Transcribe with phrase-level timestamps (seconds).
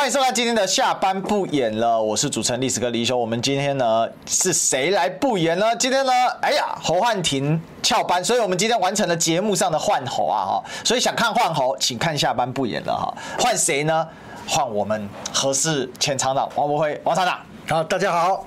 [0.00, 3.18] 欢迎收看今天的下班不演了，我是主持人历史哥李修。
[3.18, 5.76] 我们今天呢是谁来不演呢？
[5.76, 10.64] 今天呢，哎呀，侯汉廷翘班，所以我们今天完成了节目上的换侯啊哈。
[10.82, 13.14] 所以想看换侯，请看下班不演了哈。
[13.38, 14.08] 换谁呢？
[14.48, 17.38] 换我们何氏前厂长王博辉王厂长。
[17.68, 18.46] 好，大家好。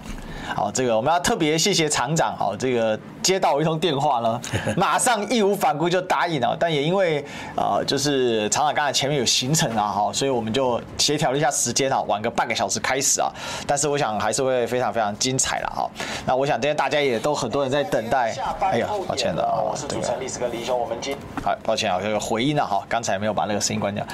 [0.56, 2.36] 好，这个我们要特别谢谢厂长。
[2.38, 4.42] 好，这个接到我一通电话呢，
[4.78, 6.56] 马上义无反顾就答应了。
[6.60, 7.24] 但也因为
[7.56, 13.32] 呃，就是厂长刚才前面有行程啊，哈，所以我们就协调了一下时间啊，晚个半个小时开始啊。
[13.66, 15.90] 但是我想还是会非常非常精彩了哈。
[16.26, 18.36] 那我想今天大家也都很多人在等待。
[18.60, 24.06] 哎呀，抱歉的啊，我是主持人历史哥李兄，我们今好抱歉啊，有个回音啊，哈，刚才没有把那个声音关掉。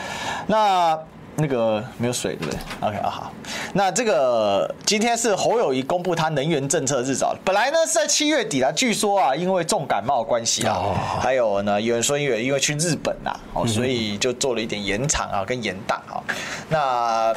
[0.47, 0.97] 那。
[1.35, 3.31] 那个没有水，对不对？OK 啊，好。
[3.73, 7.33] 那这个今天是侯友宜公布他能源政策日子啊。
[7.45, 10.79] 本来呢是在七月底啊，据说啊，因为重感冒的关系啊，
[11.21, 16.23] 还有呢有人说因为因为去日本啊，哦，所以就做了一点延长啊，跟延宕啊。
[16.69, 17.33] 那。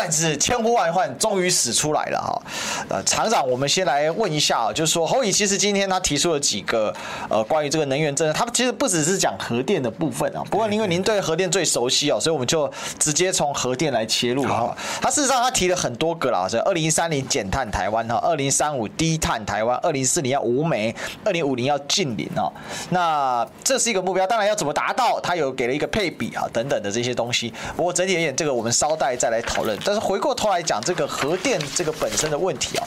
[0.00, 2.40] 但是千呼万唤，终于使出来了哈。
[2.88, 6.94] 呃，厂长，我们先来问一下啊，就是说侯乙其实今天他提出了几个
[7.28, 10.40] 呃关于这个能源政策，他其实不只是讲核电的部分啊。
[10.48, 14.72] 不过因为您对核电最熟悉哦，所以我们就直接从核电来切入哈。
[15.02, 20.94] 他事实上他提了很多个啦，是二零三零减碳台湾哈，二零三五低碳台湾，二零四零要无煤，
[21.24, 22.52] 二零五零要近零哦。
[22.90, 27.52] 那这是一个目标，当然要怎么达到，他有给了一个配比啊等等的这些东西。
[27.76, 29.76] 不过整体而言，这个我们稍待再来讨论。
[29.88, 32.86] 但是回过头来讲这个核电这个本身的问题啊，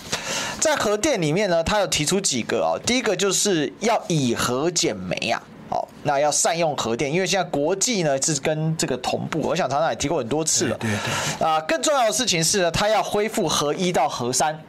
[0.60, 10.92] 在核电里面呢，他有提出几个啊，第一个就是要以核减煤啊，好，那要善用核电，因为现在国际呢是跟这个同步，我想常常也提过很多次了，对
[11.40, 14.62] 对啊，更重要的事情是呢，他要恢复核一到核三。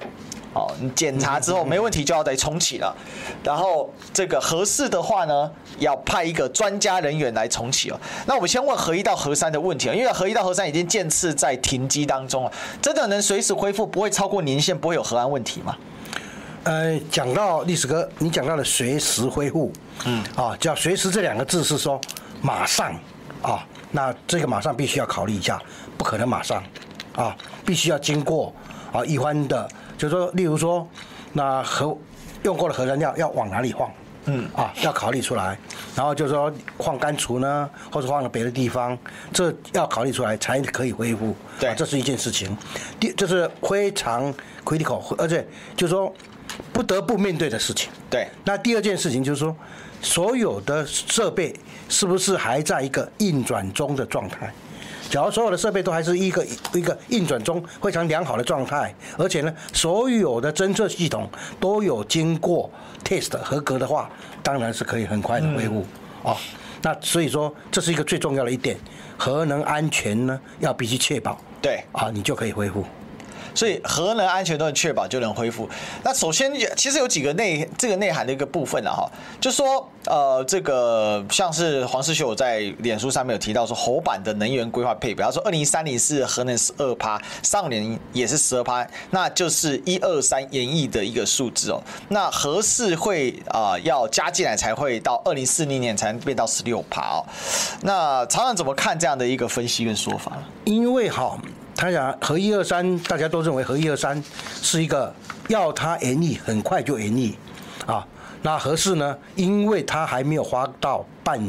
[0.54, 2.94] 哦，你检查之后没问题就要再重启了，
[3.42, 7.98] 然后这个合适的话呢，要派一个专家人员来重启哦。
[8.26, 12.52] 那我们先问合一到合三的问题啊，因为合一到合三已经渐次在停机当中了，
[12.82, 15.74] 真的能随时恢复，不会超过年限，不会有核安问题吗？
[16.64, 19.72] 呃，讲到历史哥，你讲到了随时恢复，
[20.04, 21.98] 嗯，啊，叫随时这两个字是说
[22.42, 22.94] 马上
[23.40, 25.58] 啊，那这个马上必须要考虑一下，
[25.96, 26.62] 不可能马上
[27.16, 28.54] 啊，必须要经过
[28.92, 29.66] 啊一番的。
[30.02, 30.84] 就是说，例如说，
[31.32, 31.96] 那核
[32.42, 33.88] 用过的核燃料要往哪里放？
[34.24, 35.56] 嗯啊，要考虑出来。
[35.94, 38.98] 然后就是说，放干储呢，或者放到别的地方，
[39.32, 41.36] 这要考虑出来才可以恢复。
[41.60, 42.56] 对、啊，这是一件事情。
[42.98, 44.34] 第，这是非常
[44.64, 45.46] critical，而且
[45.76, 46.12] 就是说
[46.72, 47.88] 不得不面对的事情。
[48.10, 48.26] 对。
[48.44, 49.54] 那第二件事情就是说，
[50.00, 51.54] 所有的设备
[51.88, 54.52] 是不是还在一个运转中的状态？
[55.12, 56.42] 假如所有的设备都还是一个
[56.72, 61.28] 一个运转中非常良好的状态，而且呢，所有的侦测系统
[61.60, 62.70] 都有经过
[63.04, 64.10] test 合格的话，
[64.42, 65.84] 当然是可以很快的恢复
[66.24, 66.34] 啊。
[66.80, 68.74] 那所以说，这是一个最重要的一点，
[69.18, 72.82] 核能安全呢要必须确保，对啊，你就可以恢复。
[73.54, 75.68] 所以核能安全都能确保就能恢复。
[76.02, 79.10] 那首先，其实有几个内这个内涵的一个部分了哈，
[79.40, 91.82] 就说呃，这个像是黄世秀在脸书上面有提到说，侯版的能源规划配比，他说二零三零是核能十二趴，上年也是十二趴，那就是一二三演绎的一个数字哦。
[92.08, 97.24] 那核四会啊、要加进来才会到二零四零年才能变到十六趴哦。
[97.82, 100.32] 那常长怎么看这样的一个分析跟说法？
[100.64, 101.38] 因为哈。
[101.82, 104.22] 他讲核一二三，大家都认为核一二三
[104.62, 105.12] 是一个
[105.48, 107.36] 要它延役很快就延役
[107.84, 108.06] 啊。
[108.40, 109.18] 那核四呢？
[109.34, 111.40] 因为它还没有花到半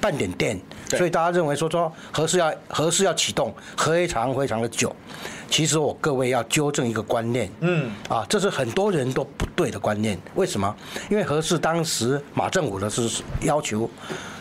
[0.00, 0.58] 半点电，
[0.88, 4.90] 所以大家认为说说核四要核四要启动非常非常的久。
[5.48, 10.18] 其实我各位要纠正一个观念，嗯，啊，这是很多人都不对的观念。
[10.34, 10.74] 为什么？
[11.10, 13.88] 因为核四当时马政府的是要求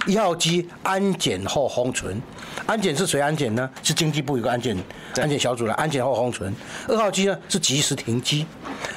[0.06, 2.22] 一号机安检后封存，
[2.66, 3.70] 安检是谁安检呢？
[3.84, 4.78] 是经济部有个安检
[5.16, 6.54] 安检小组的安检后封存。
[6.88, 8.46] 二号机呢是及时停机，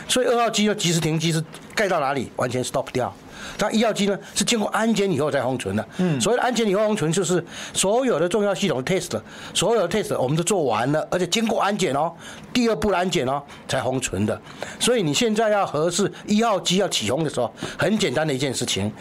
[0.08, 1.42] 所以二号机要及时停机是
[1.74, 3.14] 盖到哪里完全 stop 掉。
[3.56, 7.42] 它一号机呢是经过安检以后才封存的，嗯，所谓的安检以后封存就是
[7.72, 9.20] 所有的重要系统 test，
[9.54, 12.12] 所有的 test 我们都做完了，而且经过安检哦，
[12.52, 14.40] 第二步安检哦才封存的。
[14.80, 18.92] 所以你现在要核四一号机要启动的时候，很简单的一件事情，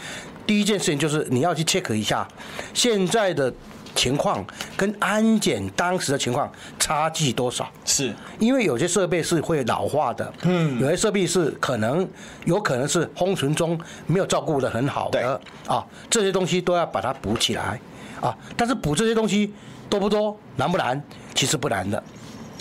[0.46, 2.26] 第一件事情就是你要去 check 一下
[2.72, 3.52] 现在的。
[3.94, 4.44] 情况
[4.76, 7.68] 跟安检当时的情况差距多少？
[7.84, 12.08] 是因为有些设备是会老化的，嗯，有些设备是可能
[12.44, 17.80] 有可能是封存中没有照顾的很好的，啊，这些东西都要把它补起来，
[18.20, 19.52] 啊，但是补这些东西
[19.88, 21.02] 多不多，难不难？
[21.34, 22.02] 其实不难的，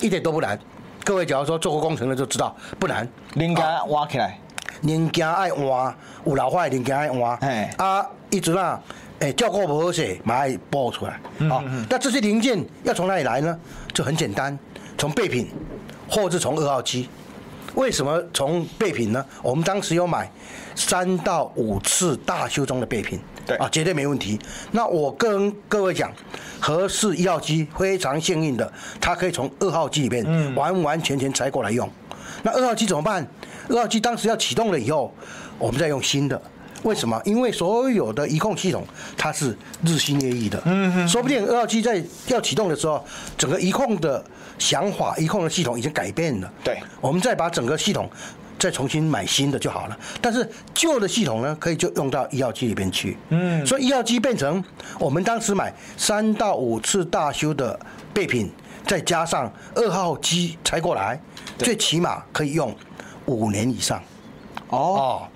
[0.02, 0.58] 一点都不难。
[1.04, 4.40] 各位假如说做过工程的就知道不难，零件挖起来，
[4.82, 5.96] 零件爱挖，
[6.26, 8.82] 有老化的零件爱挖，哎，啊，一直啊。
[9.20, 11.20] 哎，照顾不好些，马上爆出来
[11.50, 11.64] 啊！
[11.90, 13.60] 那这些零件要从哪里来呢？
[13.92, 14.58] 就很简单，
[14.98, 15.48] 从备品，
[16.08, 17.10] 或是从二号机。
[17.74, 19.26] 为什么从备品呢？
[19.42, 20.32] 我们当时有买
[20.76, 24.40] 三到五次大修中的备品，对啊，绝对没问题。
[24.72, 26.12] 那我跟各位讲，
[26.60, 28.72] 和氏一号机非常幸运的，
[29.02, 31.90] 它可以从二号机里面完完全全拆过来用。
[32.44, 33.28] 那二号机怎么办？
[33.70, 35.12] 二号机当时要启动了以后，
[35.58, 36.40] 我们再用新的。
[36.84, 37.22] 为什么？
[37.26, 38.86] 因为所有的移控系统
[39.18, 43.04] 它是日新月异的，嗯哼，说不定二号机在要启动的时候，
[43.38, 44.24] 整个移控的
[44.60, 46.52] 想法、移控的系统已经改变了。
[46.64, 48.10] 对，我们再把整个系统
[48.60, 49.98] 再重新买新的就好了。
[50.22, 53.18] 但是旧的系统呢，可以就用到一号机里边去。
[53.30, 54.64] 嗯，所以一号机变成
[55.00, 57.78] 我们当时买三到五次大修的
[58.14, 58.52] 备品，
[58.86, 61.20] 再加上二号机拆过来，
[61.58, 62.74] 最起码可以用
[63.26, 64.02] 五年以上。
[64.70, 65.28] 哦。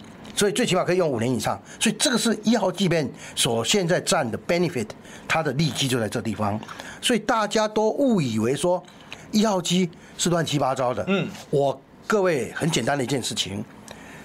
[0.42, 4.88] 所以最起码可以用五年以上，所以这个是一号机里所现在占的 benefit，
[5.28, 6.60] 它的利基就在这地方。
[7.00, 8.84] 所以大家都误以为说
[9.30, 11.06] 一号机是乱七八糟的。
[11.08, 13.64] 嗯，我各位很简单的一件事情，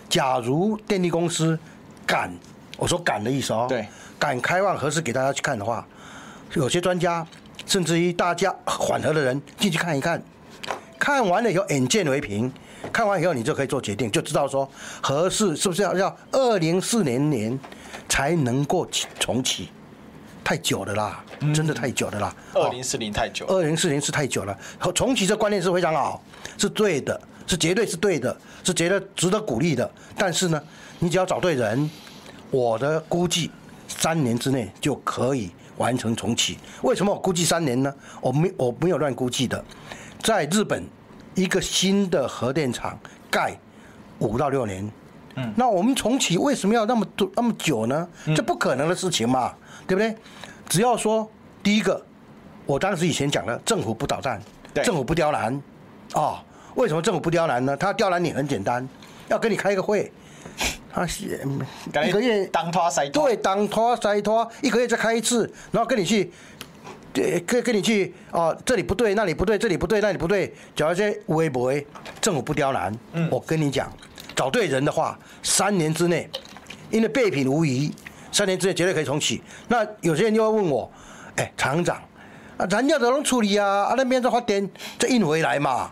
[0.09, 1.59] 假如电力公司
[2.07, 2.35] 敢，
[2.79, 3.87] 我说敢的意思哦，对，
[4.19, 5.87] 敢开放合适给大家去看的话，
[6.55, 7.27] 有些专家
[7.67, 10.23] 甚至于大家缓和的人进去看一看，
[10.99, 12.51] 看完了以后眼见为凭。
[12.93, 14.69] 看完以后，你就可以做决定，就知道说
[15.03, 17.59] 合适是不是要要二零四零年
[18.09, 18.87] 才能够
[19.19, 19.69] 重启，
[20.43, 21.25] 太久了啦，
[21.55, 22.35] 真的太久了啦。
[22.55, 24.57] 二零四零太久，二零四零是太久了。
[24.95, 26.23] 重启这观念是非常好，
[26.57, 28.35] 是对的，是绝对是对的，
[28.65, 29.91] 是觉得值得鼓励的。
[30.17, 30.63] 但是呢，
[30.99, 31.91] 你只要找对人，
[32.51, 33.51] 我的估计
[33.89, 36.59] 三年之内就可以完成重启。
[36.83, 37.95] 为什么我估计三年呢？
[38.21, 39.63] 我没我没有乱估计的，
[40.23, 40.83] 在日本。
[41.37, 42.99] 一个新的核电厂
[43.31, 43.57] 盖
[44.19, 44.91] 五到六年，
[45.37, 48.09] 嗯，那我们重启为什么要那么多那么久呢？
[48.35, 49.53] 这不可能的事情嘛，
[49.87, 50.17] 对不对？
[50.67, 51.31] 只要说
[51.63, 52.03] 第一个，
[52.65, 54.41] 我当时以前讲的，政府不捣蛋，
[54.83, 55.63] 政府不刁难，
[56.15, 56.39] 哦，
[56.75, 57.77] 为什么政府不刁难呢？
[57.77, 58.89] 他刁难你很简单，
[59.29, 60.11] 要跟你开一个会，
[60.91, 61.07] 他
[62.03, 66.33] 一个月当拖塞拖，对，当拖塞拖，一个月再开一次，然后跟你去。
[67.17, 71.73] 对，可以跟你去哦，这里不对，那里不对，这里不对，那里不对，讲一些微博，
[72.21, 72.95] 政府不刁难。
[73.15, 73.91] 嗯，我跟你讲，
[74.35, 76.29] 找对人的话，三年之内，
[76.91, 77.91] 因为备品无疑，
[78.31, 79.43] 三年之内绝对可以重启。
[79.69, 80.93] 那有些人就会问我，
[81.37, 81.97] 哎，厂长，
[82.59, 83.85] 啊，燃料怎么处理啊？
[83.85, 84.69] 啊，那边在发电
[84.99, 85.91] 再运回来嘛？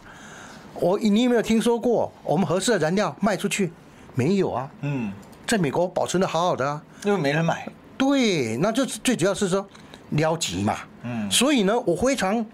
[0.74, 3.72] 我你有没有听说过我们合适的燃料卖出去？
[4.14, 4.70] 没有啊。
[4.82, 5.10] 嗯，
[5.46, 7.66] 在美国保存的好好的啊，因为没人买。
[7.96, 9.66] 对，那就最主要是说。
[10.10, 12.44] 撩急嘛，嗯，所以呢，我非常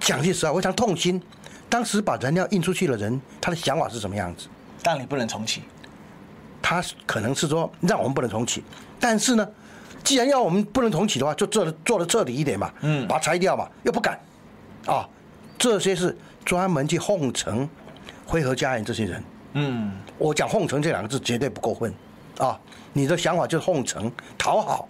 [0.00, 1.20] 讲句实话，非常痛心。
[1.68, 4.46] 当时把燃料运出去的人，他的想法是什么样子？
[4.82, 5.62] 当你不能重启，
[6.60, 8.62] 他可能是说让我们不能重启。
[9.00, 9.48] 但是呢，
[10.04, 14.20] 既然要我们不能重启的话，就做的做的彻底一点嘛，嗯，把它拆掉嘛，又不敢，
[14.86, 15.08] 啊，
[15.56, 17.66] 这些是专门去奉承
[18.26, 19.24] 辉和家人这些人，
[19.54, 21.94] 嗯，我讲奉承这两个字绝对不过分，
[22.38, 22.60] 啊，
[22.92, 24.88] 你的想法就是奉承讨好，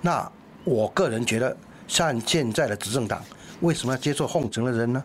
[0.00, 0.32] 那。
[0.66, 1.56] 我个人觉得，
[1.86, 3.24] 像现在的执政党，
[3.60, 5.02] 为什么要接受奉承的人呢？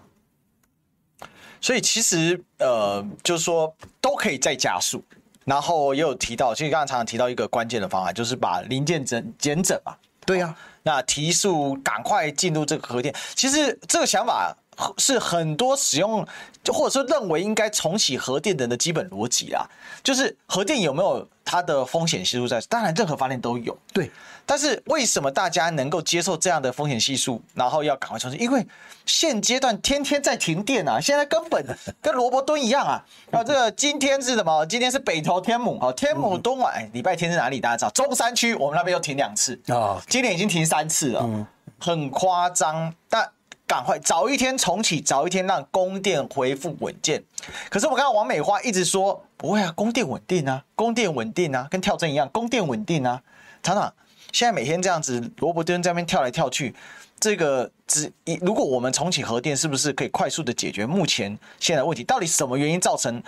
[1.62, 5.04] 所以其实呃，就是说都可以再加速。
[5.46, 9.96] 然后也有提到，其实刚才常常提到一个关键的方法，就是把零件整减整嘛。
[10.26, 13.14] 对呀、啊，那提速赶快进入这个核电。
[13.36, 14.56] 其实这个想法
[14.98, 16.26] 是很多使用，
[16.72, 19.66] 或者说认为应该重启核电的人的基本逻辑啊。
[20.04, 22.60] 就是核电有没有它的风险系数在？
[22.62, 23.78] 当然，任何发电都有。
[23.94, 24.10] 对。
[24.44, 28.38] 但是为什么大家能够接受这样的风险系数，然后要赶快重启？
[28.38, 28.66] 因为
[29.06, 31.64] 现阶段天天在停电啊，现在根本
[32.02, 33.06] 跟萝卜蹲一样啊！
[33.32, 34.66] 啊，这个今天是什么？
[34.66, 37.60] 今天是北投天母啊，天母东晚，哎，礼拜天是哪里？
[37.62, 37.92] 大家知道？
[37.92, 41.48] 中山区，我们那边又停两次啊，今年已经停三次了，
[41.80, 42.94] 很夸张。
[43.08, 43.30] 但
[43.72, 47.24] 赶快早一天重启，早一天让供电恢复稳健。
[47.70, 53.22] 可是我看到王美花一直说不会啊，供电稳定啊，供电稳定啊，跟跳针一样，供电稳定啊，
[53.64, 53.94] 厂长。
[54.34, 56.76] 现在每天这样子萝卜蹲在那边跳来跳去，
[57.18, 62.04] 这个只一如果我们重启核电，是不是可以快速的解决目前现在问题？
[62.04, 63.24] 到底什么原因造成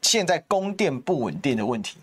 [0.00, 1.96] 现在供电不稳定的问题？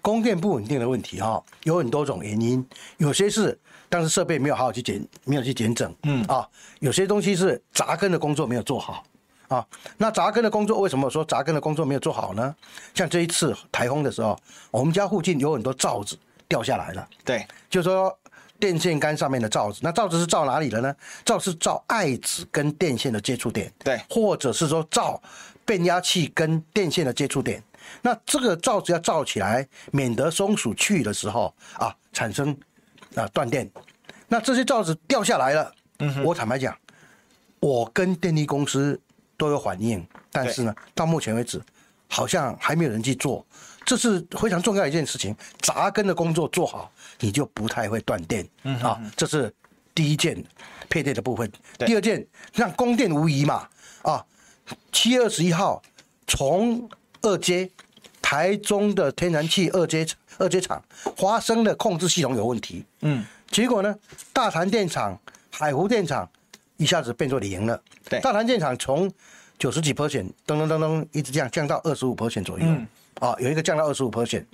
[0.00, 2.64] 供电不稳定的问题哈，有很多种原因，
[2.98, 3.58] 有些是
[3.90, 9.04] 当时设备没有好好去检，没有去检整，嗯啊，有些东西是扎根的工作没有做好
[9.48, 9.62] 啊。
[9.98, 12.56] 那扎根的工作为什么说扎根的工作没有做好呢？
[12.94, 14.34] 像这一次台风的时候，
[14.70, 16.18] 我们家附近有很多罩子。
[16.50, 18.18] 掉下来了，对，就是说
[18.58, 20.92] 电线杆上面的罩子，那罩子是罩哪里的呢？
[21.24, 25.22] 罩是罩爱子跟电线的接触点，对，或者是说罩
[25.64, 27.62] 变压器跟电线的接触点。
[28.02, 32.52] 那这个罩子要罩起来，免得松鼠去的时候啊产生
[33.14, 33.70] 啊断电。
[34.28, 36.76] 那这些罩子掉下来了，嗯，我坦白讲，
[37.58, 39.00] 我跟电力公司
[39.36, 41.60] 都有反应，但是呢，到目前为止，
[42.08, 43.44] 好像还没有人去做，
[43.84, 45.34] 这是非常重要一件事情。
[45.60, 48.48] 扎根的工作做好，你就不太会断电。
[48.62, 49.52] 嗯啊，这是
[49.94, 50.42] 第一件
[50.88, 51.50] 配电的部分。
[51.78, 52.24] 第二件
[52.54, 53.68] 让供电无疑嘛。
[54.02, 54.24] 啊，
[54.92, 55.82] 七月二十一号
[56.26, 56.88] 从
[57.22, 57.68] 二阶
[58.22, 60.06] 台中的天然气二阶
[60.40, 60.82] 二阶厂
[61.16, 62.84] 发生的控制系统有问题。
[63.02, 63.94] 嗯，结果呢，
[64.32, 65.16] 大潭电厂、
[65.50, 66.28] 海湖电厂
[66.78, 67.80] 一下子变做零了。
[68.08, 69.12] 对，大潭电厂从
[69.58, 72.64] 九十几 percent，噔噔噔噔，一直降降到二十五 percent 左右。
[72.66, 72.86] 嗯，
[73.20, 74.44] 啊，有一个降到二十五 percent，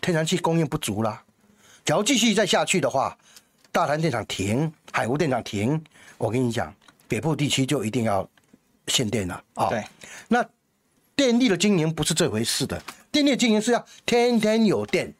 [0.00, 1.22] 天然气供应不足啦。
[1.84, 3.16] 只要继续再下去的话，
[3.70, 5.82] 大潭电厂停，海湖电厂停，
[6.16, 6.74] 我跟你讲，
[7.06, 8.26] 北部地区就一定要
[8.86, 9.68] 限电了啊。
[9.68, 9.84] 对，
[10.28, 10.42] 那
[11.16, 15.12] 电力的经营不是这回事的，电力的经营是要天天有电。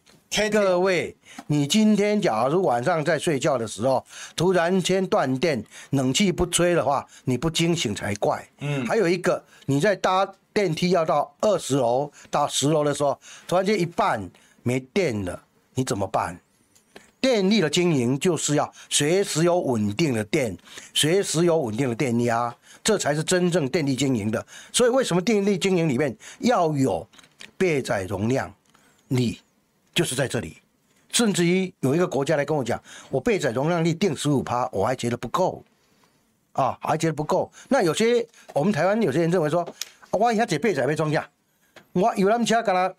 [0.53, 1.17] 各位，
[1.49, 4.05] 你今天假如晚上在睡觉的时候，
[4.37, 8.49] 突然间断电，冷气不吹的话，你不惊醒才怪。
[8.61, 13.19] 嗯，还有一个，你在搭电梯要到二十楼到十楼的时候，
[13.49, 14.31] 突然间一半
[14.63, 15.43] 没电了，
[15.75, 16.39] 你怎么办？
[17.21, 20.57] 电力的经营就是要随时有稳定的电，
[20.95, 24.45] 随时有稳定的电压，这才是真正电力经营的。
[24.73, 27.07] 所以为什么电力经营里面要有
[27.57, 28.53] 备载容量？
[29.09, 29.39] 你。
[29.93, 30.57] 就是在这里，
[31.11, 35.63] 甚至于有一个国家来跟我讲，我备载容量率定十五趴，我还觉得不够，
[36.53, 37.51] 啊，还觉得不够。
[37.69, 39.67] 那有些我们台湾有些人认为说，
[40.13, 41.29] 我一下这备载要装下，
[41.93, 42.95] 我游览车干啦，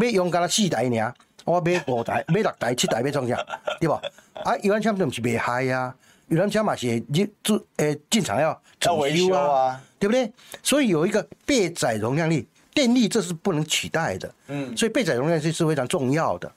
[0.00, 3.38] 要用干啦四台尔，我买五台、买六台、七台要装下，
[3.78, 4.00] 对吧？
[4.42, 5.94] 啊，游览车不是卖嗨呀，
[6.30, 10.32] 游览车嘛是进进诶进厂要整修啊，对不对？
[10.62, 12.48] 所以有一个备载容量率。
[12.72, 16.50] 电力这是不能取代的，嗯，所以备载容量是是非常重要的，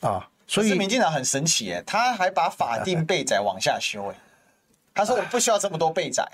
[0.00, 4.14] 啊，所以民进党很神奇哎，他还把法定备载往下修哎，
[4.94, 6.24] 他说我不需要这么多备载，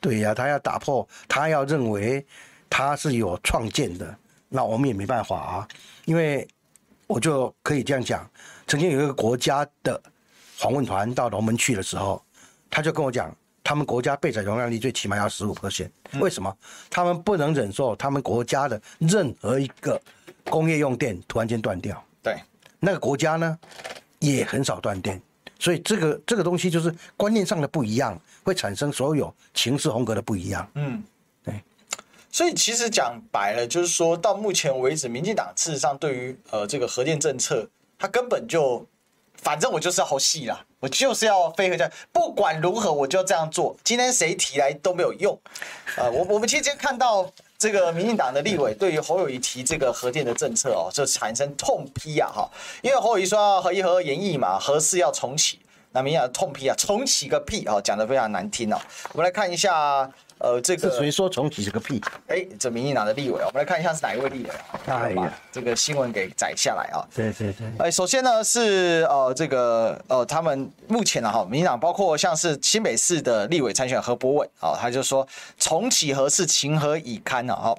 [0.00, 2.24] 对呀，他要打破，他要认为
[2.68, 4.14] 他是有创建的，
[4.50, 5.68] 那我们也没办法啊，
[6.04, 6.46] 因为
[7.06, 8.30] 我就可以这样讲，
[8.66, 10.00] 曾经有一个国家的
[10.64, 12.24] 访问团到龙门去的时候，
[12.70, 13.30] 他就跟我讲。
[13.62, 15.88] 他们国家备载容量率最起码要十五 percent，
[16.20, 16.54] 为什么？
[16.90, 19.98] 他们不能忍受他们国家的任何一个
[20.50, 22.04] 工业用电突然间断掉。
[22.22, 22.36] 对，
[22.78, 23.58] 那个国家呢
[24.18, 25.18] 也很少断电，
[25.58, 30.70] 所以这个这个东西就是观念上的不一样，会产生所有情势风格的不一样。
[30.74, 31.02] 嗯，
[31.42, 31.54] 对。
[32.30, 37.66] 所以其实讲白了，就是说到目前为止，民进党事实上对于呃这个核电政策，
[37.98, 38.86] 它根本就。
[39.44, 43.76] 反正我就是要好戏啦，我就是要飞回家，不管如何我就要这样做。
[43.84, 45.38] 今天谁提来都没有用。
[45.96, 55.60] 呃，我我们其实今天看到这个民进党的立委对于侯友谊提这个核电的政策哦，就产生痛批啊哈，因为侯友谊说要合一合二延役嘛，核四要重启，
[55.94, 58.76] 那民进党痛批啊，重启个屁啊，讲得非常难听哦。
[59.12, 60.10] 我们来看一下。
[60.38, 62.02] 呃，这个谁说重启这个屁？
[62.26, 65.00] 哎，这民进党的立委，我们来看一下是哪一位立委啊？
[65.00, 67.00] 哎呀，这个新闻给载下来啊。
[67.14, 67.66] 对对对。
[67.78, 77.54] 哎，首先呢是呃这个呃他们目前呢哈，民进党包括像是新北市的立委参选何博文啊，他就说重启何事情何以堪呢？
[77.54, 77.74] 哈，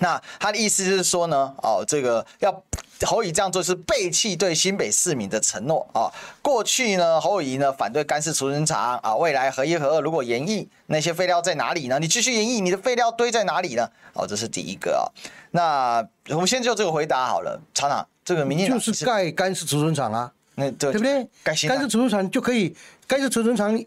[0.00, 2.62] 那他的意思是说呢，哦这个要。
[3.00, 6.08] 侯友宜这样做是背弃对新北市民的承诺啊！
[6.40, 11.98] 过去呢，侯友宜呢反对干式储存厂啊，未来合一合二如果延役，那些废料在哪里呢？
[11.98, 13.86] 你继续延役，你的废料堆在哪里呢？
[14.14, 15.04] 哦，这是第一个啊。
[15.50, 21.28] 那我们先就这个回答好了，厂长，这个民进就是盖干式储存厂啊，那对对不对？
[21.42, 22.74] 干式储存厂就可以，
[23.08, 23.78] 干式储存厂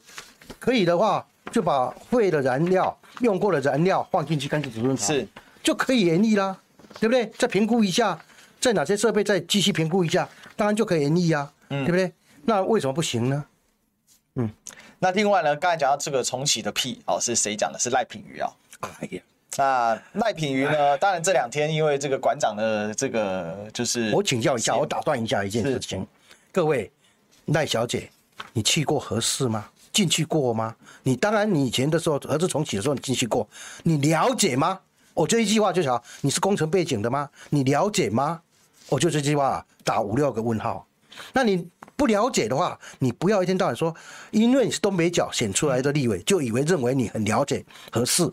[0.59, 5.27] 可以的话，就把废的燃料、用过的燃料放进去干式储存厂，是
[5.67, 6.57] 就可以延役啦，
[6.97, 7.29] 对不对？
[7.38, 8.17] 再评估一下。
[8.62, 12.09] 在哪些设备再继续评估一下，当然就可以延役啊，嗯、对不对？
[12.45, 13.45] 那为什么不行呢？
[14.36, 14.50] 嗯，
[15.00, 17.77] 那另外呢，刚才讲到这个重启的屁哦，是谁讲的？
[17.77, 18.50] 是赖品瑜啊。
[19.01, 19.21] 哎呀，
[19.57, 20.97] 那赖品瑜呢？
[21.00, 26.07] 当然这两天因为这个馆长的这个就是，我请教一下，我打断一下一件事情，
[26.53, 26.89] 各位
[27.47, 28.09] 赖小姐，
[28.53, 29.69] 你去过合适吗？
[29.91, 30.74] 进去过吗？
[31.03, 33.45] 你当然你以前的时候儿子重启的时候你进去过，
[33.83, 34.79] 你了解吗？
[35.17, 37.27] 我这一句话就想，你是工程背景的吗？
[37.50, 38.39] 你了解吗？
[38.88, 40.88] 我就这句话打五六个问号，
[41.33, 43.93] 那你不了解的话，你不要一天到晚说，
[44.29, 48.31] 因为你是东北角选出来的立委，就以为认为你很了解合适。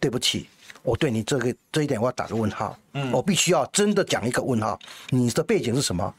[0.00, 0.48] 对不起，
[0.82, 2.76] 我对你这个这一点我要打个问号。
[2.94, 4.76] 嗯，我必须要真的讲一个问号。
[5.10, 6.12] 你的背景是什么？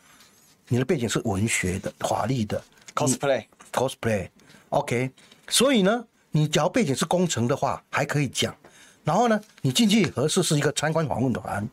[0.67, 4.29] 你的背景是文学的、华丽的 cosplay，cosplay。
[4.69, 5.09] OK，
[5.49, 8.55] 所以呢，你只要背景是工程的话，还可以讲。
[9.03, 11.67] 然后呢，你进去合适是一个参观访问团。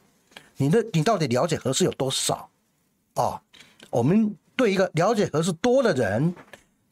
[0.57, 2.51] 你的你到底了解合适有多少？
[3.15, 3.41] 啊、哦，
[3.89, 6.35] 我们对一个了解合适多的人，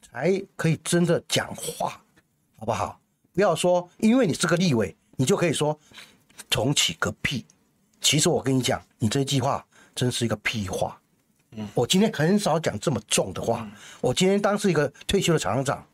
[0.01, 2.01] 才可以真的讲话，
[2.57, 2.99] 好不好？
[3.33, 5.77] 不要说因为你是个立委，你就可以说
[6.49, 7.45] 重启个屁。
[8.01, 10.99] 其实我跟你讲，你这句话真是一个屁话。
[11.51, 13.69] 嗯，我今天很少讲这么重的话。
[14.01, 15.85] 我今天当是一个退休的厂长，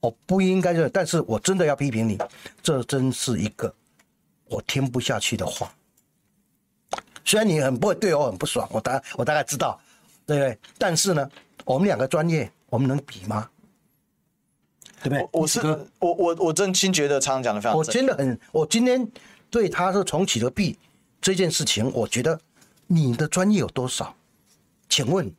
[0.00, 2.18] 我不应该认，但是我真的要批评你，
[2.62, 3.72] 这真是一个
[4.52, 5.72] 我听不下去的话。
[7.24, 9.80] 虽然你很不会对我很不爽，我大我大概知道，
[10.26, 10.58] 对不对？
[10.76, 11.30] 但是呢，
[11.64, 13.48] 我们两个专业，我们能比吗？
[15.02, 15.28] 对不对？
[15.32, 15.60] 我，我是
[16.00, 19.10] 我我我真心觉得常常讲的非常，我真的很，我今天
[19.50, 20.78] 对他是重启的币
[21.20, 22.38] 这件事情，我觉得
[22.86, 24.14] 你的专业有多少？
[24.88, 25.32] 请问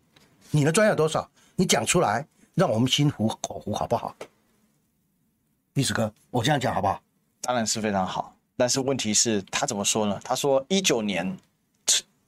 [0.49, 1.29] 你的专业有多少？
[1.55, 4.15] 你讲出来，让我们心服口服，好不好？
[5.73, 6.99] 历史哥，我这样讲好不好？
[7.41, 10.19] 当然是非常好，但是问题是，他怎么说呢？
[10.23, 11.37] 他说一九年。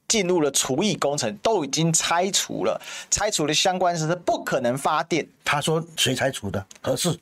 [0.07, 5.27] 进入了除役工程，都已经拆除了，拆除的相关是不可能发电。
[5.43, 6.63] 他说谁拆除的？
[6.79, 7.19] 核四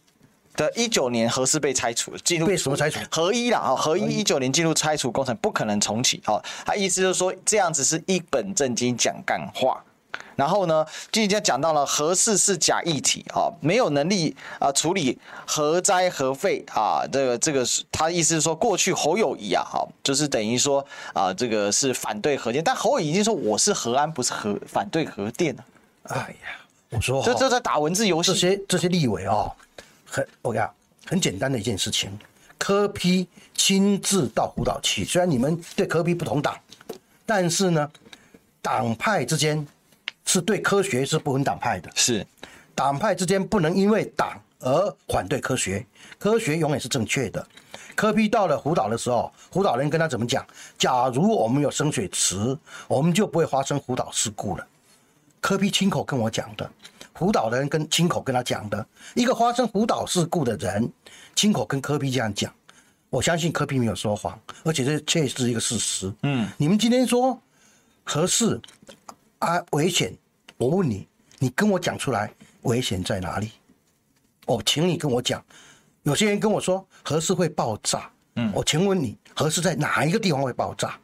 [0.55, 2.99] 的一九年核四被拆除，进入被什么拆除？
[3.09, 6.21] 核一啦啊，核一一九年进入拆除工程，不可能重启。
[6.27, 9.81] 哦，他意思就是说这样子是一本正经讲干话。
[10.35, 25.63] 然后呢，今天讲到了核四是假议题啊，没有能力啊处理核灾核废啊，这个这个是他意思是说，过去侯友谊啊，好，就是等于说啊，这个是反对核电，但侯友谊已经说我是核安，不是核反对核电啊。
[26.05, 26.57] 哎呀，
[26.89, 28.31] 我说这这在打文字游戏。
[28.31, 29.51] 这些这些立委哦，
[30.05, 30.67] 很我讲
[31.05, 32.09] 很简单的一件事情，
[32.57, 36.57] 柯批亲自到湖岛去，虽然你们对柯批不同党，
[37.25, 37.91] 但是呢，
[38.63, 39.67] 党派之间。
[40.25, 42.25] 是对科学是不分党派的，是
[42.75, 45.85] 党派之间不能因为党而反对科学，
[46.17, 47.45] 科学永远是正确的。
[47.95, 50.43] 科比到了湖岛的时候，湖岛人跟他怎么讲？
[50.77, 52.57] 假如我们有深水池，
[52.87, 54.65] 我们就不会发生湖岛事故了。
[55.39, 56.67] 科比亲口跟我讲的，
[57.11, 58.83] 湖岛的人跟亲口跟他讲的，
[59.13, 60.91] 一个发生湖岛事故的人
[61.35, 62.51] 亲口跟科比这样讲，
[63.09, 66.11] 我相信科比没有说谎，而且这确实是一个事实。
[66.23, 67.37] 嗯，你们今天说
[68.03, 68.59] 核四
[69.43, 70.15] 啊危险。
[70.57, 71.07] 我问你，
[71.39, 73.51] 你跟我讲出来，危险在哪里？
[74.45, 75.43] 我请你跟我讲。
[76.03, 80.97] 有些人跟我说核四会爆炸，嗯，我请问你，核四在哪一个地方会爆炸？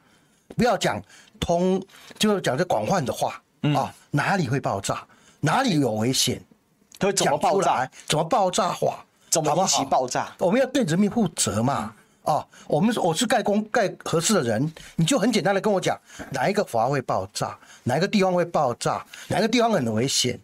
[0.55, 1.01] 不要讲
[1.39, 1.81] 通，
[2.17, 5.05] 就是讲这广泛的话、嗯、啊，哪里会爆炸？
[5.41, 6.41] 哪里有危险？
[6.99, 7.89] 会怎么爆炸？
[8.07, 9.05] 怎么爆炸法？
[9.29, 10.33] 怎么一起爆炸？
[10.39, 11.93] 我们要对人民负责嘛。
[12.29, 20.39] 啊，我们我是盖工盖合适的人，你就很简单的跟我讲，哪一个阀会爆炸，哪一个地方会爆炸，哪一个地方很危险，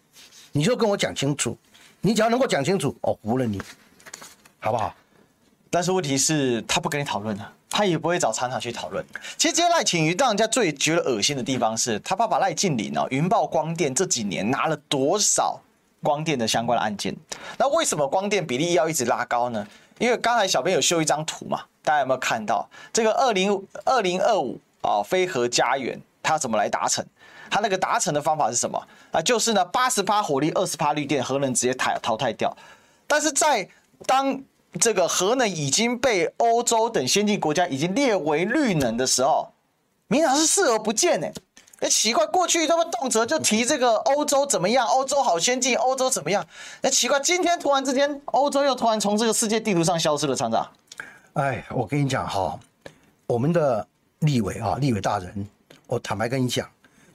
[0.52, 1.56] 你就跟我讲清楚。
[2.02, 3.62] 你只要能够讲清楚，我服了你，
[4.60, 4.96] 好不好？
[5.70, 9.06] 但是问题是，他不跟你讨论啊，他也不会找厂长去讨论。
[9.38, 15.62] 其实今天赖清妤让人家最觉得恶心的地方是，他爸爸赖劲麟哦，云豹光电这几年拿了多少
[16.02, 17.16] 光电的相关的案件？
[17.60, 19.68] 那为什么光电比例要一直拉高呢？
[19.98, 21.62] 因为刚才小编有秀一张图嘛。
[21.84, 27.06] 大家有没有看到这个二零二零二五啊，非核家园它怎么来达成？
[27.52, 28.82] 它那个达成的方法是什么
[29.12, 29.22] 啊？
[29.22, 32.58] 就是呢，八十趴火力，二十趴绿电，核能直接淘淘汰掉。
[33.06, 33.70] 但是在
[34.08, 34.42] 当
[34.80, 39.54] 这个核能已经被欧洲等先进国家已经列为绿能的时候，
[40.08, 41.28] 民进党是视而不见呢？
[41.80, 46.46] 哎，奇怪，过去他们动辄就提这个欧洲怎么样，欧洲好先进，欧洲怎么样？
[46.82, 50.66] 那奇怪，今天突然之间，欧洲又突然从这个世界地图上消失了，厂长。
[51.34, 52.58] 哎，我跟你讲哈，
[53.28, 53.86] 我们的
[54.20, 55.48] 立委啊，立委大人，
[55.88, 56.68] 我坦白跟你讲，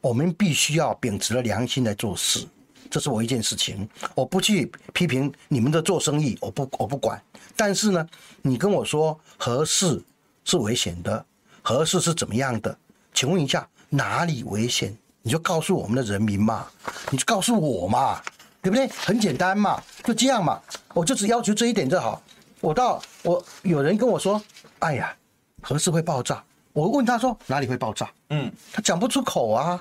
[0.02, 2.46] 我们必须要秉持了良心来做事，
[2.90, 3.88] 这是我一件事情。
[4.14, 7.20] 我不去批评你们的做生意，我不我不管。
[7.56, 8.06] 但是呢，
[8.42, 10.02] 你跟我说合适
[10.44, 11.24] 是危险的，
[11.62, 12.76] 合适是怎么样的？
[13.14, 14.96] 请问一下哪里危险？
[15.22, 16.66] 你就告诉我们的人民嘛，
[17.10, 18.18] 你就告诉我嘛，
[18.62, 18.88] 对不对？
[18.88, 20.58] 很简单嘛，就这样嘛，
[20.94, 22.22] 我就只要求这一点就好。
[22.62, 24.40] 我到我有人跟我说，
[24.78, 25.14] 哎呀，
[25.60, 26.42] 核四会爆炸。
[26.72, 28.08] 我问他说哪里会爆炸？
[28.30, 29.78] 嗯，他讲不出口啊，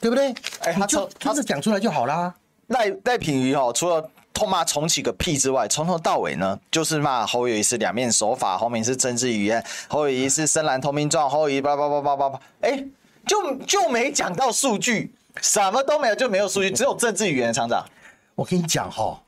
[0.00, 0.34] 对不对？
[0.60, 2.34] 哎，他就他是讲出来就好啦。
[2.68, 12.82] 赖赖品瑜哦，除了痛骂重启个屁之外，从头到尾呢，就是骂侯友宜是两面手法，侯明是政治语言，侯友宜是深蓝投名状，侯友宜叭叭叭叭叭叭，哎，
[13.30, 17.52] 就就没讲到数据，什么都没有，就没有数据，只有政治语言。
[17.52, 17.88] 厂长，
[18.34, 19.22] 我跟你讲哈。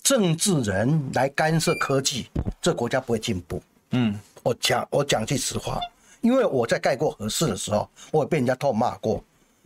[0.00, 3.60] 政治人来干涉科技，这国家不会进步。
[3.90, 5.80] 嗯，我讲我讲句实话，
[6.20, 9.20] 因为我在盖过合适的时候，我也被人家痛骂过。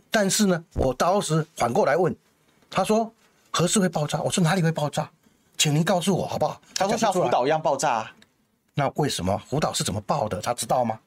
[0.09, 2.15] 但是呢，我当时反过来问，
[2.71, 3.11] 他说
[3.51, 5.07] 核四会爆炸，我说哪里会爆炸？
[5.55, 6.59] 请您告诉我好不好？
[6.73, 8.11] 他说像福岛一样爆炸啊。
[8.73, 10.41] 那为什么福岛是怎么爆的？
[10.41, 10.99] 他知道吗？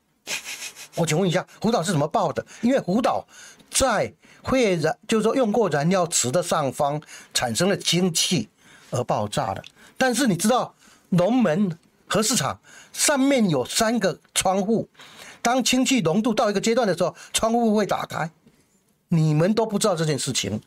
[0.95, 2.45] 我请问一下，福岛是怎么爆的？
[2.63, 3.27] 因为福岛
[3.71, 7.01] 在会燃，就是说用过燃料池的上方
[7.35, 8.49] 产生了氢气。
[8.93, 9.63] 而爆炸的，
[9.97, 10.75] 但是你知道
[11.11, 12.59] 龙门核市场
[12.93, 14.89] 上面有三个窗户，
[15.41, 18.29] 当氢气浓度到一个阶段的时候，窗户会打开。
[19.07, 20.61] 你们都不知道这件事情，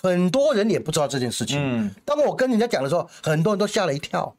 [0.00, 1.58] 很多人也不知道这件事情。
[1.60, 4.34] 嗯，当我跟人家讲的时候，很多人都吓了一跳。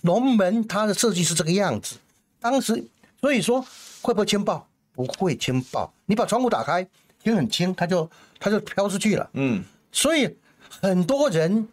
[0.00, 1.96] 龙门它的设计是这个样子，
[2.40, 2.88] 当时
[3.20, 3.62] 所以说
[4.02, 4.66] 会不会氢爆？
[4.94, 5.92] 不会氢爆。
[6.06, 6.80] 你把窗户打开，
[7.22, 9.30] 因为很轻，它就它就飘出去了。
[9.34, 10.36] 嗯，所以
[10.80, 11.68] 很多人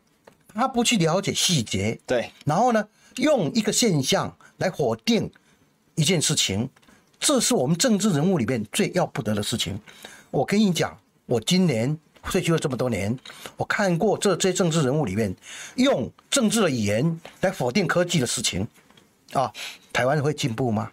[0.54, 5.30] 他不去了解细节，对，然后呢，用一个现象来否定
[5.96, 6.70] 一件事情，
[7.20, 9.80] 这是我们政治人物里面最要不得的事情。
[10.32, 13.18] 我跟你讲，我今年退休了这么多年，
[13.58, 15.36] 我看过这这些政治人物里面
[15.76, 18.68] 用政治的语言来否定科技的事情，
[19.34, 19.52] 啊，
[19.92, 20.92] 台湾会进步吗？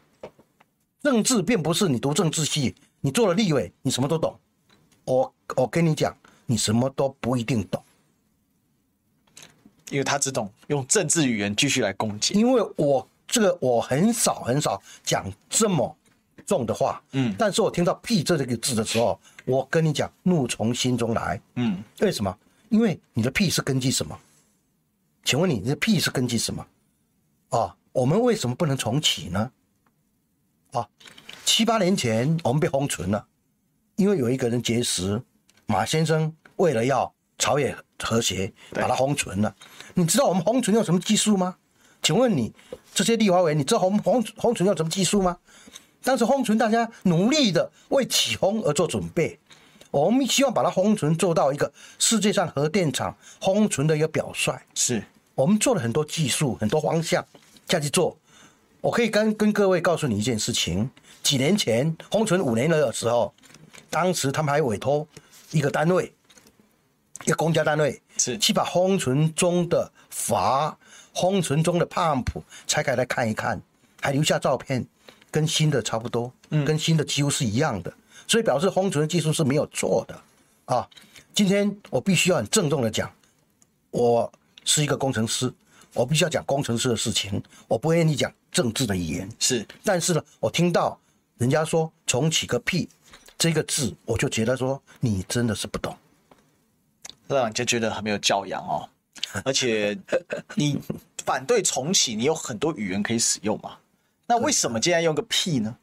[1.02, 4.38] 政治并不是你读政治系，你做了立委，你什么都懂。
[5.04, 7.82] 我我跟你讲，你什么都不一定懂，
[9.90, 12.34] 因为他只懂用政治语言继续来攻击。
[12.34, 15.96] 因为我这个我很少很少讲这么。
[16.44, 22.36] 重的话，嗯，但是我听到“屁”这个字的时候，我跟你讲，怒从心中来，嗯，为什么？
[22.68, 24.18] 因为你的屁是根据什么？
[25.24, 26.66] 请问你，你的屁是根据什么？
[27.50, 29.52] 啊，我们为什么不能重启呢？
[30.72, 30.88] 啊，
[31.44, 33.26] 七八年前我们被封存了，
[33.96, 35.22] 因为有一个人结识
[35.66, 39.54] 马先生，为了要朝野和谐，把它封存了。
[39.94, 41.56] 你知道我们封存用什么技术吗？
[42.00, 42.52] 请问你
[42.94, 45.37] 这些立法委员，你知道封封封存用什么技术吗？
[46.02, 49.38] 当时封存，大家努力的为起封而做准备。
[49.90, 54.58] 我们希望把它封存做到一个世界上核电厂封存的一个表率。
[54.74, 55.04] 是
[55.35, 57.22] 我们做了很多技术、很多方向
[57.68, 58.16] 下去做。
[58.82, 60.90] 我可以跟跟各位告诉你一件事情：
[61.22, 63.32] 几年前封存五年了的时候，
[63.88, 65.08] 当时他们还委托
[65.52, 66.12] 一个单位，
[67.24, 70.76] 一个公家单位，是去把封存中的阀、
[71.14, 72.26] 封存中的 pump
[72.66, 73.58] 拆开来看一看，
[74.02, 74.86] 还留下照片。
[75.30, 77.96] 跟新的差不多，嗯，跟新的几乎是一样的，嗯、
[78.28, 80.20] 所以表示封存技术是没有错的
[80.66, 80.86] 啊。
[81.34, 83.10] 今天我必须要很郑重的讲，
[83.92, 84.30] 我
[84.62, 85.50] 是一个工程师，
[85.94, 89.28] 我必须要讲工程师的事情，我不愿意讲政治的语言。
[89.38, 90.98] 是，但是呢，我听到
[91.38, 92.88] 人家说重启个屁
[93.37, 95.96] 这个字，我就觉得说你真的是不懂，
[97.28, 98.88] 让人家觉得很没有教养哦。
[99.44, 99.96] 而且
[100.55, 100.81] 你
[101.24, 103.76] 反对重启，你有很多语言可以使用嘛。
[104.26, 105.76] 那为什么今天用个屁呢？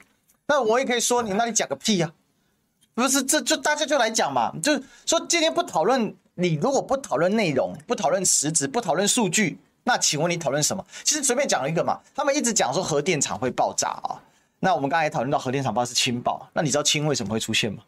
[0.48, 2.17] 那我也可以说你，那你讲个屁呀、啊？
[2.95, 4.74] 不是，这就大家就来讲嘛，就
[5.06, 9.58] 说今天不讨论，你如果不讨论内容，不讨论实质，不讨论数据，
[9.89, 10.86] 那请问你讨论什么？
[11.04, 14.21] 其实随便讲一个嘛，他们一直讲说核电厂会爆炸啊。
[14.60, 17.82] 那我们刚才讨论到核电厂爆是氢爆，那你知道氢为什么会出现吗？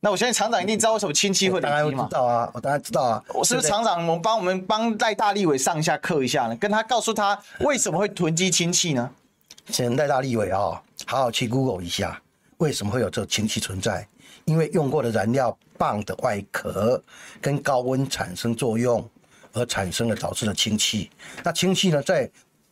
[0.00, 2.08] 那我相信厂长一定知道为什么氢气会累积嘛？
[2.10, 3.22] 知道啊，我当然知道啊。
[3.32, 4.04] 我是不是厂长？
[4.04, 6.56] 我们帮我们帮赖大立伟上一下课一下呢？
[6.56, 9.08] 跟他告诉他为什么会囤积氢气呢？
[9.68, 12.20] 请赖大立伟啊，好好去 Google 一下，
[12.56, 14.04] 为什么会有这个氢气存在？
[14.46, 17.00] 因为用过的燃料棒的外壳
[17.40, 19.08] 跟高温产生作用，
[19.52, 21.10] 而产生了导致的氢气。
[21.42, 22.30] 那氢气呢，在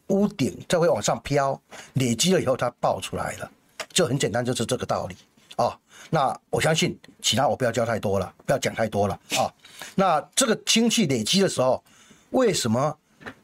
[0.08, 1.60] 屋顶再会往上飘，
[1.94, 3.50] 累积了以后它爆出来了，
[3.92, 5.16] 就很简单，就是这个道理
[5.56, 5.78] 啊。
[6.10, 9.52] 那我相信其他我不要教太多了，不要讲太多了啊。
[9.94, 11.82] 那这个氢气累积的时候，
[12.30, 12.96] 为什么？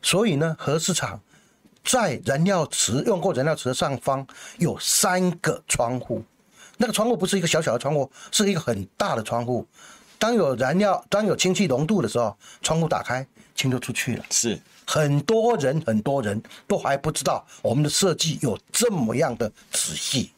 [0.02, 1.20] 所以呢，核市场。
[1.88, 4.26] 在燃料池用过燃料池的上方
[4.58, 6.20] 有三个窗户，
[6.78, 9.64] 那个窗户不是一个小小的窗户，是一个很大的窗户。
[10.18, 14.24] 当有燃料，当有氢气浓度的时候，窗户打开，氢就出去了。
[14.30, 20.30] 是很多人很多人都还不知道我们的设计有这么样的仔细。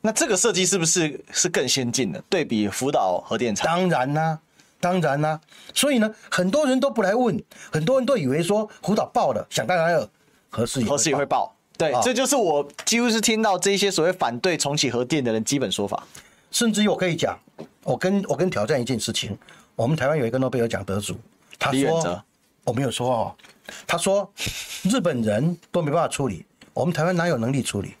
[0.00, 2.22] 那这个设计是不是是更先进的？
[2.28, 3.66] 对比福岛核电厂？
[3.66, 4.38] 当然啦、啊，
[4.80, 5.40] 当然啦、啊。
[5.74, 10.10] 所以呢，很多人都不来问，很多人都以为说福岛爆了，想当然了。
[10.50, 16.06] 核四核四也会爆，对，这就是我几乎是听到这些所谓反对重启核电的人基本说法。
[16.50, 17.38] 甚至于我可以讲，
[17.84, 19.36] 我跟我跟挑战一件事情，
[19.74, 21.16] 我们台湾有一个诺贝尔奖得主，
[21.58, 22.24] 他说
[22.64, 23.36] 我没有说哦，
[23.86, 24.30] 他说
[24.82, 27.94] 日本人都没办法处理，我们台湾哪有能力处理？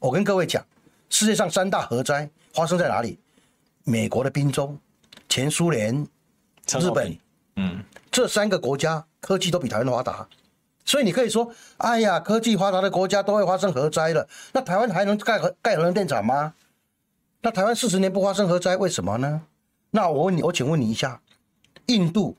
[0.00, 0.64] 我跟各位讲，
[1.08, 3.18] 世界上三大核灾发生在哪里？
[3.84, 4.76] 美国的宾州、
[5.28, 5.94] 前苏联、
[6.66, 7.16] 日本，
[7.56, 10.26] 嗯，这三个国家科技都比台湾发达。
[10.84, 16.52] 所以你可以说，哎呀，科技发达的国家都会发生核灾了，那台湾还能盖核盖核能电厂吗？
[17.44, 19.42] 那台湾四十年不发生核灾，为什么呢？
[19.90, 21.20] 那我问你，我请问你一下，
[21.88, 22.38] 印度，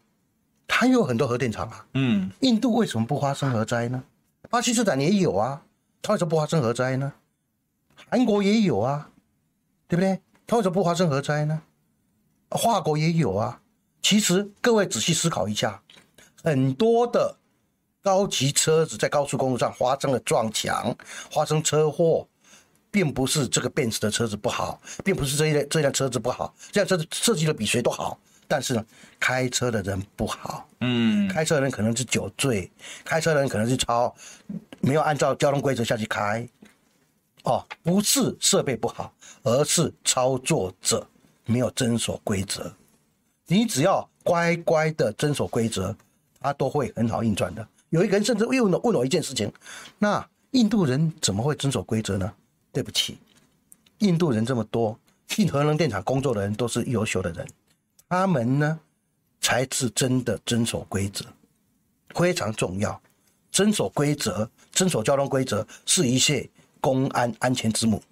[0.68, 4.04] 它有很多核电厂啊，嗯，印度为什么不发生核灾呢？
[4.50, 5.62] 巴基斯坦也有啊，
[6.02, 7.13] 它为什么不发生核灾呢？
[8.10, 9.12] 韩国也有啊，
[9.88, 10.20] 对不对？
[10.48, 11.62] 它为什么不发生核灾呢？
[12.50, 13.62] 华国也有啊。
[14.02, 15.84] 其实各位仔细思考一下，
[16.44, 17.38] 很多的。
[18.02, 20.96] 高级车子在高速公路上发生了撞墙，
[21.32, 22.28] 发生车祸，
[22.95, 28.86] 并不是这个奔驰的车子不好，并不是这一辆这辆车子不好，这辆车子设计的比谁都好，但是呢，
[29.19, 32.71] 开车的人不好，嗯，开车的人可能是酒醉，
[33.03, 34.15] 开车的人可能是超
[34.79, 36.47] 没有按照交通规则下去开，
[37.43, 41.05] 哦，不是设备不好，而是操作者
[41.45, 42.73] 没有遵守规则。
[43.45, 45.93] 你只要乖乖的遵守规则，
[46.39, 47.67] 它都会很好运转的。
[47.89, 49.51] 有一个人甚至问我问我一件事情：
[49.99, 52.31] 那印度人怎么会遵守规则呢？
[52.76, 53.18] 对不起，
[54.00, 57.48] 印度人这么多，进核能电厂工作的人都是优秀的人，
[58.10, 58.78] 他们呢
[59.40, 61.24] 才是真的遵守规则，
[62.10, 63.02] 非常重要。
[63.50, 66.50] 遵守规则，遵守交通规则，是一切
[66.82, 68.04] 公安安全之母。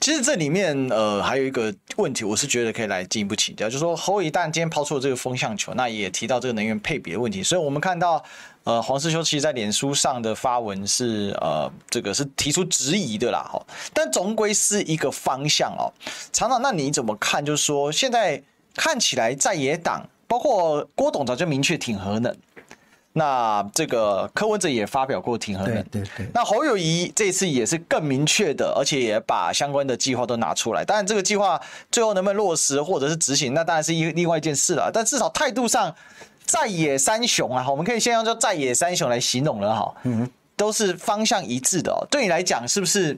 [0.00, 8.24] 其实这里面呃还有一个问题，我是觉得可以来进一步请教，就是说侯一旦今天抛出了这个风向球，那也提到这个能源配比的问题，所以我们看到
[8.68, 13.50] 呃黄士修其实在脸书上的发文是呃这个是提出质疑的啦，
[13.94, 15.88] 但总归是一个方向哦。
[16.34, 17.42] 厂长，那你怎么看？
[17.42, 18.42] 就是说现在
[18.74, 22.36] 看起来在野党包括郭董早就明确挺核能。
[23.14, 26.28] 那这个柯文哲也发表过挺核能，对对对。
[26.34, 30.84] 那侯友宜这次也是更明确的，而且也把相关的计划都拿出来。
[30.84, 31.58] 当然，这个计划
[31.90, 34.90] 最后能不能落实或者是执行，那当然是一另外一件事了。
[34.92, 35.92] 但至少态度上，
[36.48, 39.94] 在野三雄啊，我们可以先用叫在野三雄来形容了哈。
[40.02, 42.00] 嗯，都是方向一致的哦。
[42.10, 43.16] 对你来讲，是不是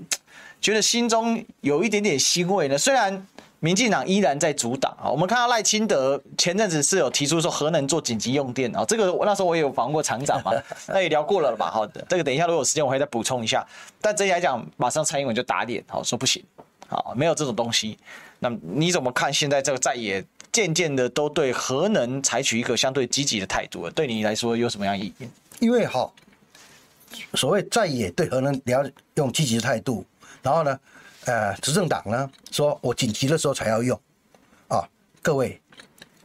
[0.60, 2.76] 觉得心中有一点点欣慰呢？
[2.76, 3.26] 虽然。
[3.62, 5.04] 民进党依然在阻挡啊！
[5.10, 10.50] 我们看到赖清德前阵子是有提出说核能做紧急用电啊，这个那时候我也有访问过厂长嘛，
[10.88, 11.70] 那也聊过了吧？
[11.70, 13.62] 好的，这个等一下如果有时间我会再补充一下。
[14.00, 16.42] 但整体来讲，马上蔡英文就打脸，好说不行，
[16.88, 17.98] 好没有这种东西。
[18.38, 23.90] 那你怎么看现在这个在野渐渐的都对核能采取一个相对积极的态度了？
[23.90, 25.28] 对你来说有什么样意义？
[25.60, 26.10] 因为哈，
[27.34, 28.84] 所谓在野对核能你要
[29.14, 30.04] 用积极的态度，
[30.42, 30.80] 然后呢？
[31.26, 34.00] 呃，执政党呢说，我紧急的时候才要用，
[34.68, 34.82] 啊，
[35.20, 35.60] 各位，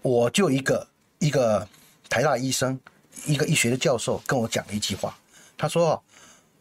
[0.02, 0.88] 我就一个
[1.20, 1.68] 一个
[2.08, 2.80] 台大医生，
[3.26, 5.14] 一个医学的教授跟我讲了一句话，
[5.58, 6.02] 他说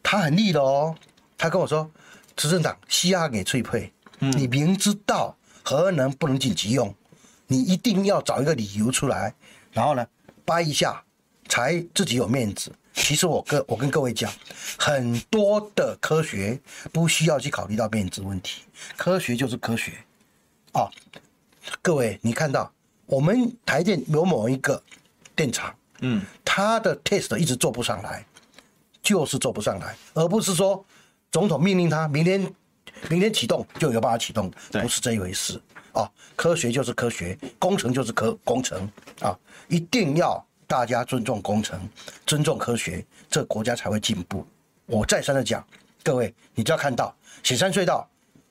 [0.02, 0.92] 他很厉的哦，
[1.38, 1.88] 他跟我说，
[2.34, 6.92] 执政党西亚给翠配，你明知道核能不能紧急用，
[7.54, 9.32] 你一定要找一个理由出来，
[9.70, 10.04] 然后呢
[10.44, 11.00] 掰一下，
[11.48, 12.72] 才自己有面子。
[12.92, 14.32] 其实我跟我跟各位讲，
[14.76, 16.60] 很多的科学
[16.92, 18.62] 不需要去考虑到面子问题，
[18.96, 19.92] 科学就是科学，
[20.72, 20.90] 啊，
[21.80, 22.72] 各位你看到
[23.06, 24.82] 我们台电有某一个
[25.36, 28.24] 电厂，嗯，它的 test 一直做不上来，
[29.00, 30.84] 就是做不上来，而不是说
[31.30, 32.40] 总统命令他明天
[33.08, 35.60] 明天启动就有办法启动，不是这一回事
[35.94, 38.86] 啊，科学就是科学，工程就是科工程
[39.20, 39.34] 啊，
[39.68, 40.46] 一定要。
[40.66, 41.78] 大家尊重工程，
[42.26, 44.44] 尊重科学，这个国家才会进步。
[44.86, 45.64] 我再三的讲，
[46.02, 48.08] 各位，你就要看到雪山隧道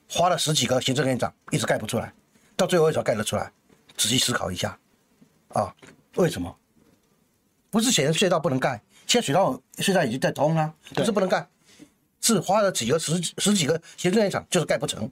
[0.08, 2.14] 花了十几个行政院长一直盖不出来，
[2.56, 3.50] 到最后为什么盖得出来？
[3.96, 4.78] 仔细思考一下，
[5.48, 5.74] 啊，
[6.14, 6.56] 为什么？
[7.68, 11.46] 不是雪山隧道不能盖，现在隧道隧道已经在通了，不是不能盖，
[12.20, 15.10] 是花了几个十十几个行政院长就是盖不成。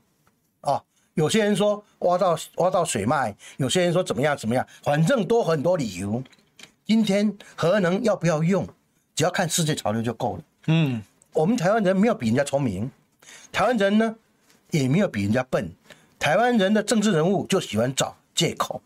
[0.60, 0.80] 啊，
[1.14, 6.22] 有些人说挖到挖到水脉，有些人说怎么样怎么样，反正多很多理由。
[6.84, 8.66] 今天核能要不要用，
[9.14, 10.42] 只要看世界潮流就够了。
[10.66, 12.90] 嗯，我们台湾人没有比人家聪明，
[13.50, 14.14] 台湾人呢
[14.70, 15.70] 也没有比人家笨。
[16.18, 18.80] 台湾人的政治人物就喜欢找借口，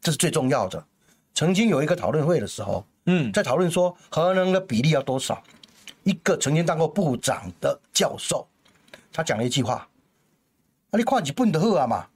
[0.00, 0.84] 这是最重要的。
[1.34, 5.42] 曾经有一个讨论会的时候，嗯，在讨论说核能的比例要多少，
[6.04, 8.46] 一个曾经当过部长的教授，
[9.12, 9.87] 他讲了一句话：
[10.90, 12.06] 啊，你看日本的好啊嘛，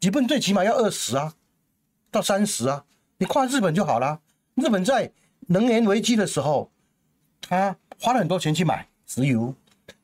[0.00, 1.32] 日本最起码要二十啊，
[2.10, 2.84] 到三十啊，
[3.16, 4.20] 你看日本就好了。
[4.54, 5.10] 日本在
[5.46, 6.70] 能源危机的时候，
[7.40, 9.54] 他花了很多钱去买石油。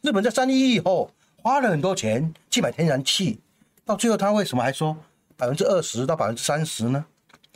[0.00, 1.10] 日本在三一以后
[1.42, 3.40] 花了很多钱去买天然气，
[3.84, 4.96] 到最后他为什么还说
[5.36, 7.04] 百分之二十到百分之三十呢？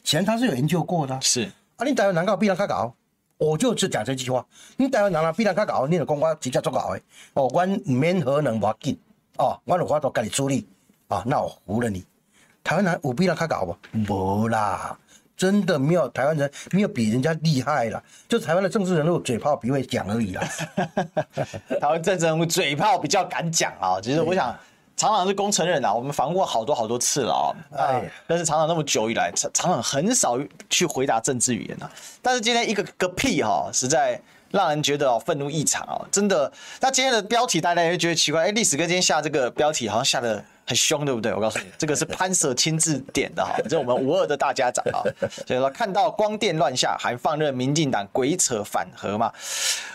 [0.05, 1.19] 显然他是有研究过的。
[1.23, 2.95] 是啊，你台湾难搞，必然卡搞。
[3.39, 4.45] 我就是讲这句话，
[4.77, 5.87] 你台湾难搞，必然卡搞。
[5.87, 7.01] 你就讲我直接做搞的
[7.33, 8.99] 哦，我唔免核能要紧
[9.38, 10.68] 哦，我有法度跟你处理
[11.09, 12.05] 啊，那我服了你。
[12.62, 13.77] 台湾人有比人卡搞不？
[14.12, 14.96] 无啦。
[15.37, 20.42] 真的没有台湾人没有比人家厉害啦，就台湾的政治人物嘴炮比会讲而已啦。
[21.81, 24.46] 台湾政治人物嘴炮比较敢讲啊，其实我想，
[24.96, 27.55] 厂长是工程人啊，我们访问过好多好多次了啊。
[27.79, 30.37] 哎，但是厂长那么久以来，厂厂长很少
[30.68, 31.88] 去回答政治语言啊。
[32.20, 34.20] 但是今天一个个屁哈，实在
[34.51, 36.01] 让人觉得愤怒异常啊！
[36.11, 41.33] 真的，那今天的标题大家也会觉得奇怪，哎，历史哥今天下这个标题好像下的很凶，对不对？
[41.35, 45.03] 我告诉你，这个是潘 Sir 亲自点的哈，这是我们五二的大家长啊。
[45.47, 49.33] 所以说，看到光电乱下，还放任民进党鬼扯反核嘛？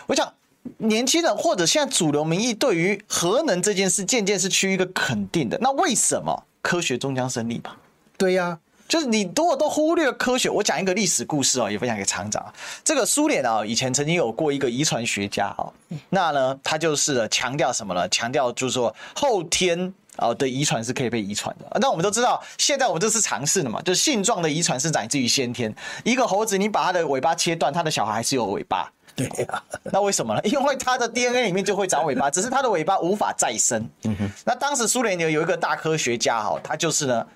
[0.06, 0.32] 我想，
[0.78, 5.58] 年轻人或者现在主流民意对于核能这件事，渐渐是趋于一个肯定的。
[5.60, 7.76] 那为什么科学终将胜利吧？
[8.16, 12.44] 对呀、啊，就是你如果都忽略科学，我讲一个历史故事哦，也分享给厂长。
[12.84, 15.72] 这个苏联啊，以前曾经有过一个遗传学家哦，
[16.10, 18.08] 那呢，他就是强调什么呢？
[18.08, 19.92] 强调就是说后天。
[20.16, 25.74] 啊的遗传是可以被遗传的，那我们都知道，现在我们这是尝试的嘛，就是性状的遗传是来自于先天。
[26.04, 28.88] 一个猴子，你把它的尾巴切断，它的小孩还是有尾巴。
[29.16, 30.40] 对呀， 那为什么呢？
[30.44, 33.84] 因为它的 DNA 里面就会长尾巴，只是它的尾巴无法再生。
[34.04, 34.30] 嗯哼。
[34.44, 37.26] 那当时苏联有有一个大科学家哈，他就是呢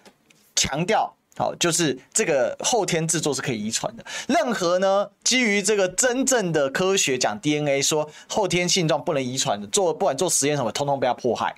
[0.55, 4.05] 强调，好，就是这个后天制作是可以遗传的。
[4.27, 11.55] 任何呢基于这个真正的科学讲 DNA 说后天性状不能遗传的，做不管做实验什么，通通被他迫害。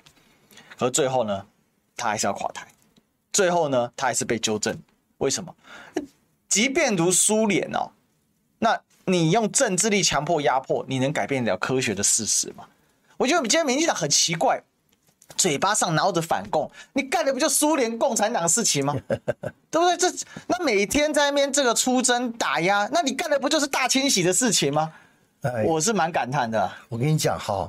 [0.77, 1.45] 而最后呢，
[1.97, 2.67] 他还是要垮台。
[3.33, 4.77] 最后呢，他还是被纠正。
[5.17, 5.55] 为什么？
[6.47, 7.91] 即便如苏联哦，
[8.59, 12.67] 那你用政治力强迫压迫，你能改变了科学的事实吗？
[13.17, 14.61] 我觉得今天民进党很奇怪，
[15.37, 18.95] 嘴巴上拿着反共，你干的不就苏联共产党事情吗？
[19.69, 19.97] 对不对？
[19.97, 20.11] 这
[20.47, 24.93] 那每天在那边这个出征打压，那你干的不就是大清洗的事情吗？
[25.41, 26.71] 哎、我是蛮感叹的。
[26.87, 27.67] 我跟你讲哈，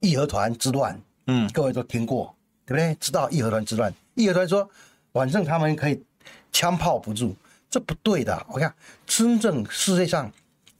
[0.00, 1.00] 义和团之乱。
[1.28, 2.34] 嗯，各位都听过，
[2.64, 2.94] 对不对？
[2.96, 4.68] 知道义和团之乱，义和团说，
[5.12, 6.02] 反正他们可以
[6.52, 7.34] 枪炮不住，
[7.70, 8.46] 这不对的。
[8.48, 8.74] 我看
[9.06, 10.30] 真正世界上，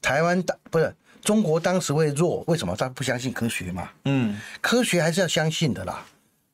[0.01, 0.95] 台湾当不是
[1.27, 2.77] 中国当时会弱，为什么？
[2.77, 3.91] 他不相信科学嘛。
[4.05, 6.07] 嗯，科学还是要相信的啦。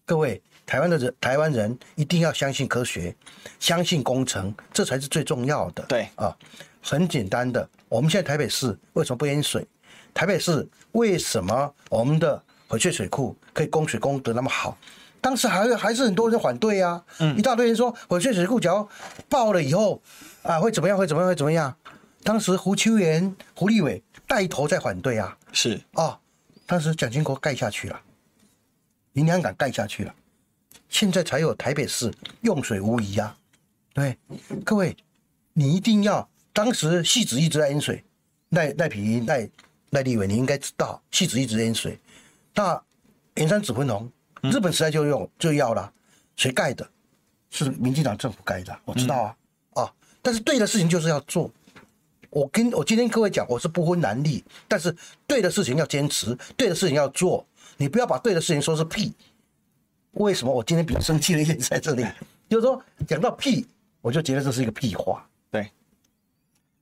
[0.07, 3.15] 各位，台湾的人，台湾人一定要相信科学，
[3.61, 5.83] 相信工程，这才是最重要的。
[5.83, 6.35] 对啊，
[6.81, 9.67] 很简单的，我们现在台北市为什么不淹水？
[10.15, 12.43] 台北市为什么我们的？
[12.71, 14.79] 翡翠水库可以供水供得那么好，
[15.21, 18.89] 当时还还是很多人反对啊，嗯，一大堆人说翡翠水库只要
[19.29, 20.01] 爆了以后
[20.41, 21.77] 啊会怎么样会怎么样会怎么样？
[22.25, 26.19] 当时胡秋原、胡立伟带头在反对啊，是啊，
[26.67, 28.01] 当时蒋经国盖下去了，
[29.13, 30.15] 林良港盖下去了，
[30.89, 33.37] 现在才有台北市用水无疑啊，
[33.93, 34.17] 对，
[34.65, 34.97] 各位
[35.53, 38.03] 你一定要当时戏子一直在淹水，
[38.51, 39.49] 赖赖皮赖
[39.91, 41.99] 赖立伟你应该知道戏子一直淹水。
[42.55, 42.83] 那
[43.37, 44.11] 盐山紫文龙，
[44.43, 45.93] 日本时代就用就要了，
[46.37, 46.89] 谁盖的？
[47.51, 49.37] 是民进党政府盖的，我知道啊、
[49.75, 49.93] 嗯、啊！
[50.23, 51.51] 但是对的事情就是要做。
[52.33, 54.95] 我跟我今天各位讲，我是不分蓝绿，但是
[55.27, 57.47] 对的事情要坚持，对的事情要做。
[57.77, 59.13] 你不要把对的事情说是屁。
[60.13, 62.07] 为什么我今天比较生气的一点在这里？
[62.49, 63.67] 就是说讲到屁，
[64.01, 65.27] 我就觉得这是一个屁话。
[65.51, 65.71] 对，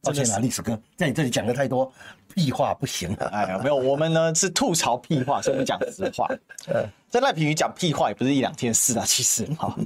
[0.02, 1.92] 抱歉啊，历史哥，在你这里讲的太多。
[2.32, 6.28] 屁话不行了， 哎呀，没有，我们呢是吐槽屁话，所以我们讲实话。
[7.10, 9.76] 在赖品妤讲屁话也不是一两天事啊，其实哈。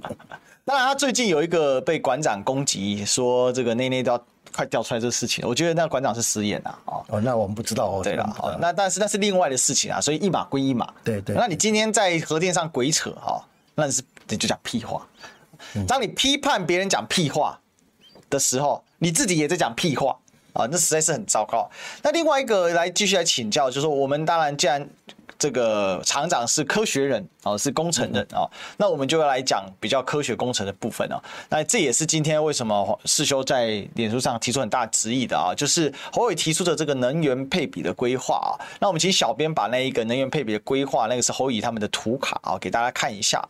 [0.67, 6.79] 当然，他最近有一个被馆长攻击，说这个内内都要快掉出来这个事情，我觉得那馆长是失言啊。
[7.09, 8.01] 哦，那我们不知道哦。
[8.03, 10.93] 对了，好，那但是那是另外的事情啊，所以一码归一码。
[11.03, 11.35] 对对。
[11.37, 13.45] 那你今天在核电上鬼扯哈，
[13.75, 15.07] 那是你就讲屁话。
[15.89, 17.59] 当你批判别人讲屁话
[18.31, 20.17] 的时候，你自己也在讲屁话。
[20.53, 21.69] 啊，那实在是很糟糕。
[22.01, 24.89] 那另外一个来继续来请教，就是说我们当然既然
[25.39, 31.21] 这个厂长是科学人啊，是工程人啊，那我们就要来讲比较科学工程的部分啊。
[31.49, 38.55] 那这也是今天为什么世修在脸书上提出很大质疑的啊，就是侯伟提出的这个能源配比的规划啊。
[38.81, 43.47] 那我们请小编把那一个能源配比的规划，那个是侯乙他们的图卡啊，给大家看一下。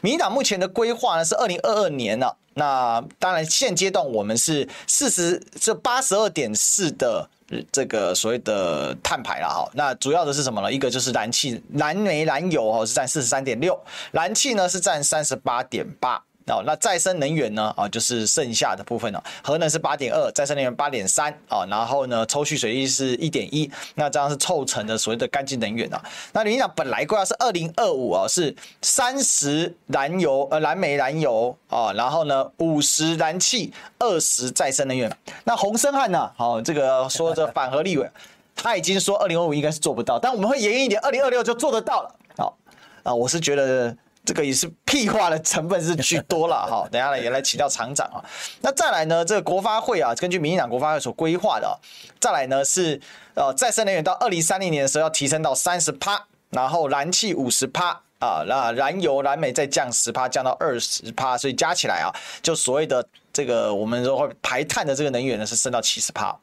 [0.00, 2.30] 民进党目前的规划呢是二零二二年呢。
[2.58, 7.28] 那当然，现阶段我们是四十这八十二点四的
[7.70, 9.70] 这个所谓的碳排了哈。
[9.74, 10.72] 那主要的是什么呢？
[10.72, 13.78] 一个就是燃气、燃煤、燃油哦，是占四十三点六，
[14.12, 16.22] 燃气呢是占三十八点八。
[16.48, 17.74] 哦，那再生能源呢？
[17.76, 19.22] 啊，就是剩下的部分了。
[19.42, 26.00] 核能是八点二，再生能源八点三啊，然后呢，抽蓄水力是一点一，那这样是凑成的所谓的干净能源啊。
[26.32, 35.10] 那你讲本来规划是二零二五啊，是三十燃油呃燃煤燃油啊，然后呢五十燃气，二十再生能源。
[35.42, 36.30] 那洪森汉呢？
[36.36, 38.08] 好，这个说这反核立委，
[38.54, 42.14] 他已经说二零二五应该是做不到，但我们会严一点，二零二六就做得到了。
[42.36, 42.56] 好
[43.02, 43.96] 啊，我是觉得。
[44.26, 48.18] 这个也是屁话的成分是居多了哈， 等下来也来请教厂长啊。
[48.60, 51.78] 那再来呢，这个国发会啊，根据民进党国发会所规划的，啊
[52.20, 53.00] 再来呢是
[53.34, 62.10] 呃再生能源到二零三零年的时候要提升到三十趴，然后燃气五十趴啊，那燃油燃煤再降十趴，降到二十趴，所以加起来啊，
[62.42, 66.36] 就所谓的这个我们说会排碳的这个能源呢是升到七十趴。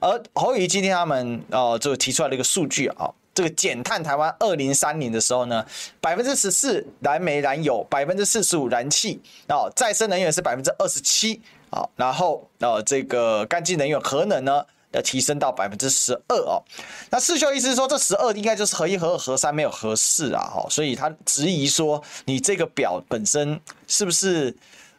[0.00, 3.10] 而侯友宜今天他们呃就提出来了一个数据啊。
[3.38, 5.64] 这个减碳台湾二零三零的时候呢，
[6.00, 16.60] 百分之十四燃煤燃油，百分之四十五燃气，哦，再生能源是百分之二十七，好，然后呃这个干净能源核能呢，要提升到百分之十二哦。
[17.10, 24.52] 那世修意思是说，这十二应该就是核一、核二、核三没有核四啊，哈，所以他质疑说，你这个表本身是不是？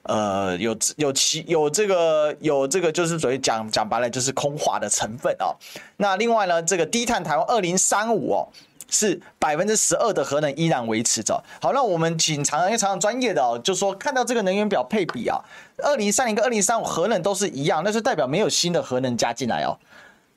[0.04, 5.56] 呃，有有其有这个有这个，就是所谓讲讲白了，就是空话的成分哦。
[5.97, 8.47] 那另外呢，这个低碳台湾二零三五哦，
[8.89, 11.43] 是百分之十二的核能依然维持着。
[11.62, 15.38] 好，那我们请常常因为常专业的哦，就说看到这个能源表配比啊，
[15.78, 19.78] 二零三零跟二零三五核能都是一样，那就代表没有新的核能加进来哦，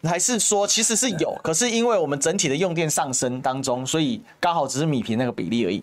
[0.02, 5.82] 还是说其实是有，可是因为我们整体的用电上升当中，所以刚好只是米平那个比例而已。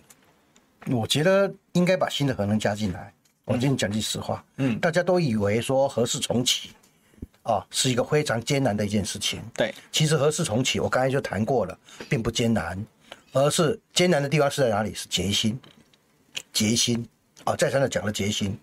[0.91, 3.11] 我觉得应该把新的核能加进来。
[3.49, 6.69] 我跟你讲句实话，嗯，大家都以为说核四重启，
[7.41, 9.41] 啊，是一个非常艰难的一件事情。
[9.55, 11.75] 对，其实核四重启，我刚才就谈过了，
[12.07, 12.85] 并不艰难，
[13.33, 14.93] 而是艰难的地方是在哪里？
[14.93, 15.59] 是决心，
[16.53, 17.03] 决心
[17.43, 17.55] 啊！
[17.55, 18.55] 再三的讲了决心，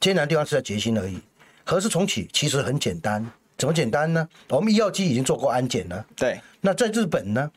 [0.00, 1.20] 艰难的地方是在决心而已。
[1.64, 3.24] 核四重启其实很简单，
[3.56, 4.28] 怎么简单呢？
[4.48, 6.40] 我们医药机已经做过安检了，对。
[6.60, 7.48] 那在日本呢，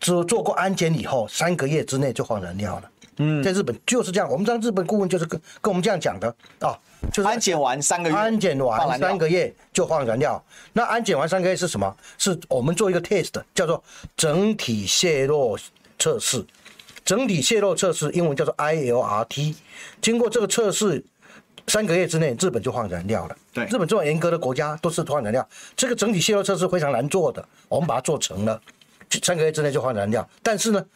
[0.00, 2.90] 只做过安检以后，三个月之内就换燃料了。
[3.18, 4.30] 嗯，在日本就是这样。
[4.30, 6.28] 我们当日本顾问就是跟跟我们这样讲的
[6.60, 6.78] 啊，
[7.12, 10.42] 就是安检完三个月，安检完三个月就换燃料。
[10.72, 11.96] 那安检完三个月是什么？
[12.16, 13.82] 是我们做一个 test，叫做
[14.16, 15.58] 整体泄漏
[15.98, 16.44] 测试。
[17.04, 19.54] 整体泄漏测试英文叫做 ILRT。
[20.00, 21.04] 经过这个测试，
[21.66, 23.36] 三个月之内，日本就换燃料了。
[23.52, 25.48] 对，日本这种严格的国家都是换燃料。
[25.74, 28.60] 这个整体泄漏测试非常难做的，我们把它做成了，
[29.22, 30.28] 三个月之内就换燃料。
[30.42, 30.86] 但是呢，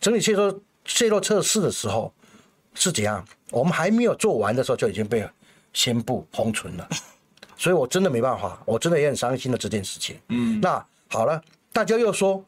[0.00, 0.60] 整体泄漏。
[0.84, 2.12] 泄漏测试的时候
[2.74, 3.24] 是怎样？
[3.50, 5.28] 我们还没有做完的时候就已经被
[5.72, 6.88] 宣布封存了，
[7.56, 10.18] 所以我真的没办法，我真的也很伤心的这件事情。
[10.28, 12.42] 嗯，那好了，大家又说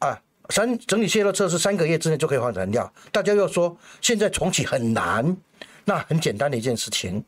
[0.00, 5.36] 啊，三整体泄漏测试三个月之内就可以换燃料，大家又说现在重启很难，
[5.84, 7.24] 那很简单的一件事情，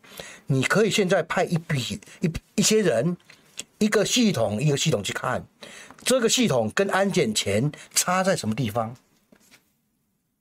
[0.47, 3.17] 你可以现在派一笔一一些人，
[3.79, 5.45] 一个系统一个系统去看
[6.05, 8.95] 这个系统跟安检前差在什么地方。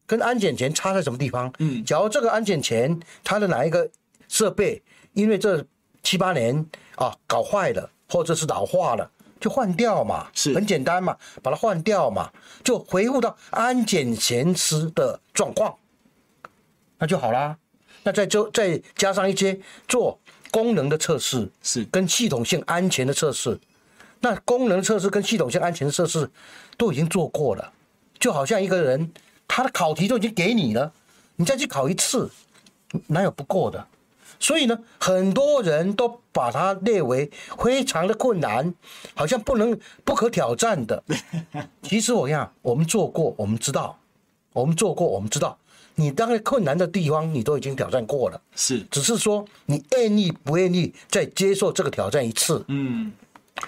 [0.08, 1.52] 跟安检前差在什么地方？
[1.60, 3.90] 嗯，假如这个安检前它的哪一个
[4.28, 4.82] 设备，
[5.14, 5.66] 因为这
[6.04, 12.32] 七八年啊搞坏了，或者是老化了，就换掉嘛，是很简单嘛，把它换掉嘛，
[12.64, 15.76] 就回复到安检前时的状况，
[17.00, 17.58] 那就好啦。
[18.04, 20.20] 那再就再加上一些做
[20.52, 23.60] 功能的测试，是跟系统性安全的测试，
[24.20, 26.30] 那功能测试跟系统性安全的测试
[26.78, 27.74] 都已经做过了，
[28.20, 29.12] 就好像一个人。
[29.48, 30.92] 他的考题都已经给你了，
[31.36, 32.30] 你再去考一次，
[33.08, 33.88] 哪有不过的？
[34.38, 38.74] 所以呢，很多人都把它列为非常的困难，
[39.14, 41.02] 好像不能不可挑战的。
[41.82, 43.98] 其实我讲，我们做过，我们知道，
[44.52, 45.58] 我们做过，我们知道，
[45.96, 52.64] 你当然困难的地方你都已经挑战过了，是，只是说你愿意不愿意再接受这个挑战一次？
[52.68, 53.12] 嗯。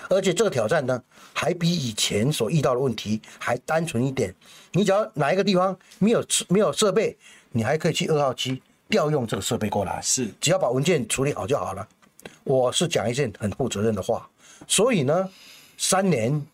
[0.10, 1.02] 而且这个挑战呢，
[1.34, 4.34] 还比以前所遇到的问题还单纯一点。
[4.72, 7.18] 你只要哪一个地方没有没有设备，
[7.52, 10.02] 你还可以去二号机调用这个设备过来。
[10.02, 11.88] 是，只要把文件处理好就好了。
[12.44, 14.30] 我是讲一件很负责任的话，
[14.68, 15.30] 所以呢，
[15.78, 16.46] 三年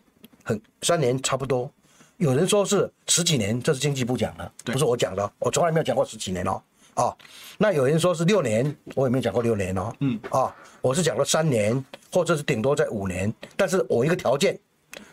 [0.42, 1.70] 很三年差不多。
[2.18, 5.32] 有人说是十几年，这是经济部讲的，不是我讲的。
[5.40, 6.62] 我从来没有讲过十几年哦。
[6.94, 7.16] 啊、哦，
[7.58, 9.92] 那有人说是六年，我也没有讲过六年哦。
[10.00, 13.32] 嗯，啊、哦，我是讲了三年，或者是顶多在五年。
[13.56, 14.58] 但是我一个条件，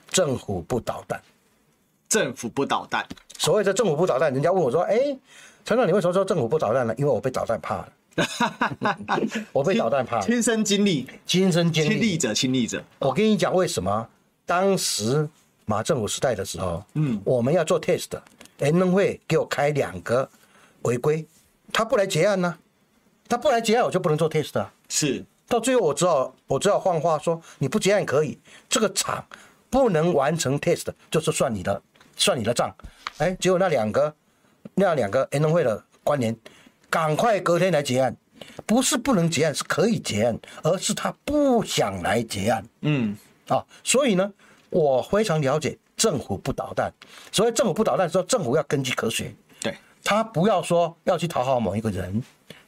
[0.09, 1.21] 政府不捣蛋。
[2.07, 3.05] 政府不捣蛋。
[3.38, 5.17] 所谓的政府不捣蛋，人家问我说：“哎，
[5.65, 7.93] 陈总，你为什么说政府不捣蛋呢？”因为我被捣蛋怕了。
[9.51, 10.21] 我被捣蛋怕了。
[10.21, 12.84] 亲身经历，亲身经历，亲历者，亲历者。
[12.99, 14.07] 我跟你讲为什么？
[14.45, 15.27] 当时
[15.65, 20.29] 马政府时代的时候，嗯，我们要做 test，N 能会给我开两个
[20.82, 21.25] 违规。
[21.74, 22.57] 他不来结案呢、啊，
[23.30, 24.72] 他不来结案，我就不能做 test 啊。
[24.89, 29.26] 是，到最后我只好我只好换话说，你不结案可以，这个厂
[29.69, 31.82] 不能完成 test，就是算你的，
[32.15, 32.74] 算你的账。
[33.17, 34.13] 哎，结果那两个
[34.76, 36.36] 那两个联动会的关联，
[36.89, 38.15] 赶快隔天来结案，
[38.65, 42.65] 不是不能结案，是可以结案，而是他不想来结案。
[42.82, 43.15] 嗯，
[43.47, 44.32] 啊，所以呢，
[44.69, 46.91] 我非常了解政府不捣蛋，
[47.32, 49.34] 所以政府不捣蛋的时候，政府要根据科学。
[50.04, 52.24] 他不要说要去讨好某一个人，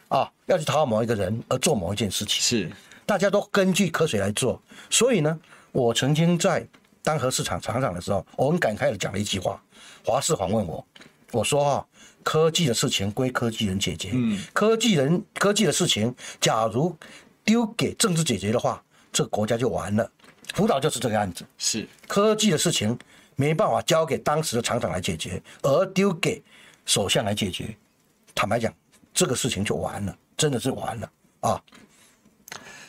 [0.08, 2.72] 啊，要去讨好某一个人而做某一件事情，是
[3.06, 4.62] 大家都根据科学来做。
[4.90, 5.40] 所以呢，
[5.72, 6.66] 我曾经在
[7.04, 9.62] 当核市场厂长的时候，我很感慨的讲了一句话。
[10.06, 10.86] 华视访问我，
[11.32, 11.86] 我说啊，
[12.24, 16.96] 科技的事情归科技人解决，嗯，科技人科技的事情，假如
[17.44, 18.82] 丢给政治解决的话，
[19.12, 20.10] 这个国家就完了。
[20.54, 22.98] 福岛就是这个案子，是科技的事情
[23.36, 26.44] 没办法交给当时的厂长来解决，而丢给
[26.86, 27.76] 首相来解决，
[28.36, 28.74] 坦白讲，
[29.14, 31.12] 这个事情就完了，真的是完了
[31.42, 31.62] 啊！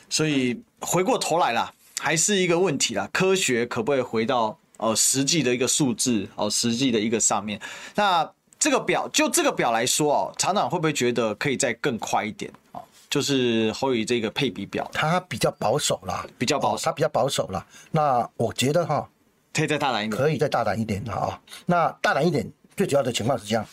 [0.09, 7.59] 所以回过头来了，还是一个问题啦，科学可不可以回到呃实际的一个数字哦，实际的一个上面？
[7.95, 8.29] 那
[8.59, 12.81] 这个表就这个表来说哦，厂长会不会觉得可以再更快一点啊？
[13.09, 17.65] 就是侯宇这个配比表，它比较保守啦，比较保守，它比较保守啦。
[17.91, 19.09] 那我觉得哈。
[19.53, 21.39] 可以再大胆一点，可以再大胆一点啊！
[21.65, 23.65] 那大胆一点，最主要的情况是这样：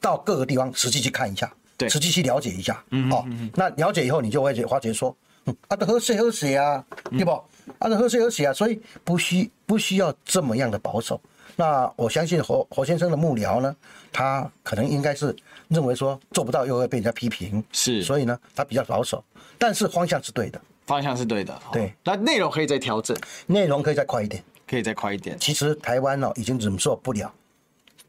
[0.00, 5.14] 到各个地方实际去看一下，对，实际去了解一下，嗯，哦，那了解以后，你就会发觉说，
[5.46, 7.30] 嗯，啊，都喝水喝水啊，对不？
[7.78, 11.20] 啊，都喝水喝水啊，所以不需不需要这么样的保守。
[11.56, 13.74] 那我相信侯侯先生的幕僚呢，
[14.12, 15.34] 他可能应该是
[15.68, 19.22] 认为说做不到又会被人家批评，是，所以呢，他比较保守，
[19.58, 21.92] 但是方向是对的，方向是对的，对。
[22.04, 24.42] 那内容可以再调整，内容可以再快一点。
[24.68, 25.36] 可以再快一点。
[25.40, 27.32] 其实台湾哦，已经忍受不了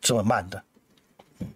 [0.01, 0.63] 这么慢的。
[1.39, 1.47] 嗯，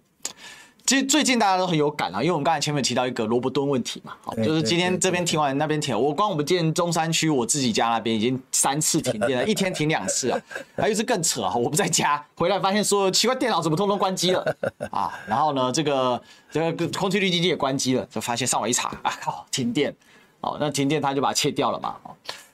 [0.86, 5.98] 其实最近大家都很有感啊，因为我们刚才前面提到一个罗伯顿问题嘛，好，就是今天这边停完，那边停。
[6.00, 10.40] 我光我们今天中山区我自己家那边已经三次停电了， 一天停两次啊。
[10.76, 14.56] 还有一次更扯啊，我不在家回来发现说奇怪，电脑怎么通通关机了
[14.92, 15.14] 啊？
[15.26, 16.22] 然后呢，这个
[16.52, 19.96] 这个空气滤净机也关机了，就发现上网一查啊，靠，停电。
[20.42, 21.96] 哦，那停电他就把它切掉了嘛。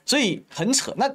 [0.06, 0.94] 所以很扯。
[0.96, 1.12] 那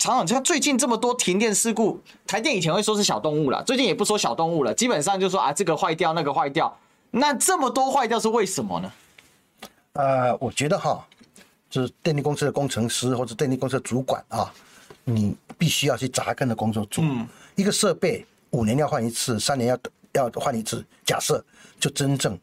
[0.00, 6.74] 厂长，像最近这么多停电事故，台电以前会说是小动物了，最近也不说小动物了，基本上就说啊，这个坏掉，那个坏掉。
[7.10, 8.90] 那这么多坏掉是为什么呢？
[9.92, 11.06] 呃，我觉得哈，
[11.68, 14.50] 就是电力公司的工程师或者电力公司的主管啊，
[15.04, 17.04] 你必须要去扎根的工作做。
[17.04, 17.28] 嗯。
[17.54, 19.78] 一个设备五年要换一次，三年要
[20.12, 21.44] 要换一次，假设
[21.78, 22.38] 就真正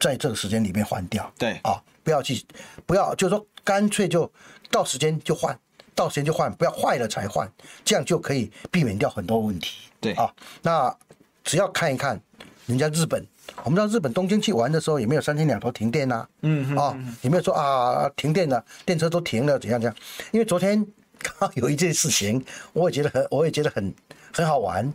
[0.00, 1.30] 在这个时间里面换掉。
[1.36, 1.60] 对。
[1.62, 2.42] 啊，不要去，
[2.86, 4.30] 不要就是说干脆就
[4.70, 5.54] 到时间就换。
[5.96, 7.50] 到时间就换，不要坏了才换，
[7.84, 9.88] 这样就可以避免掉很多问题。
[9.98, 10.32] 对啊，
[10.62, 10.94] 那
[11.42, 12.20] 只要看一看
[12.66, 13.26] 人家日本，
[13.64, 19.96] 我们知道日本东京去玩的时候也没有三天两头停电呐，嗯啊，也没有说啊停电了，电车都停了怎样怎样。
[20.30, 20.86] 因为昨天
[21.18, 22.44] 刚好 有一件事情，
[22.74, 23.92] 我也觉得很，我也觉得很
[24.32, 24.92] 很好玩。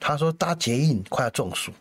[0.00, 1.72] 他说搭捷运快要中暑，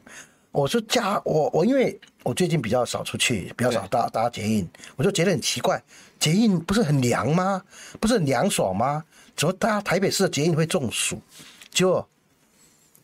[0.52, 5.82] 我说加我我因为我最近比较少出去，比较少搭搭捷运，我就觉得很奇怪。
[6.20, 7.62] 捷运不是很凉吗？
[8.00, 9.04] 不是很凉爽吗？
[9.36, 11.22] 怎么搭台北市的捷运会中暑？
[11.70, 12.04] 就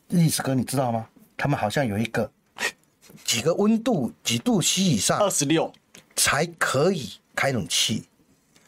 [0.08, 1.08] 历史哥，你知道吗？
[1.38, 2.32] 他们好像有一个
[3.24, 5.72] 几个温度几度 C 以上，二十六
[6.16, 8.06] 才可以开冷气。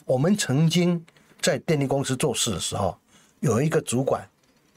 [0.06, 1.04] 我们曾经
[1.42, 2.96] 在电力公司做事的时候，
[3.40, 4.30] 有一个主管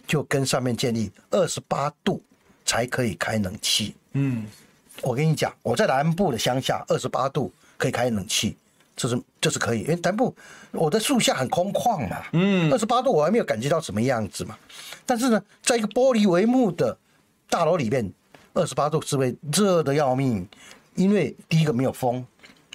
[0.06, 2.22] 就跟上面建议二十八度
[2.68, 3.94] 才可以开冷气。
[4.12, 4.46] 嗯，
[5.00, 8.54] 我跟你讲，我在南部的乡下，二十八度可以开冷气。
[8.94, 10.34] 这是这是可以，因为南部
[10.72, 14.58] 我的树下很空旷嘛，嗯，二十八度我还没有感觉到什么样子嘛。
[15.06, 16.94] 但是呢，在一个玻璃帷幕的
[17.48, 18.12] 大楼里面，
[18.52, 20.46] 二十八度是会热的要命，
[20.94, 22.26] 因为第一个没有风，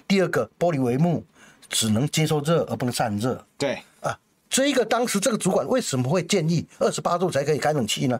[0.08, 1.22] 第二个玻璃帷幕
[1.68, 3.46] 只能接受热而不能散热。
[3.56, 4.18] 对啊，
[4.50, 8.18] 这一个当时这个主管为什么会建议二十八度才可以开冷气呢？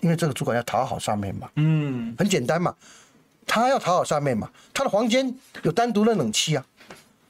[0.00, 2.74] 因为这个主管要讨好上面嘛，嗯，很简单嘛，
[3.46, 6.64] 他要讨好上面嘛，他的房间有单独的冷气啊。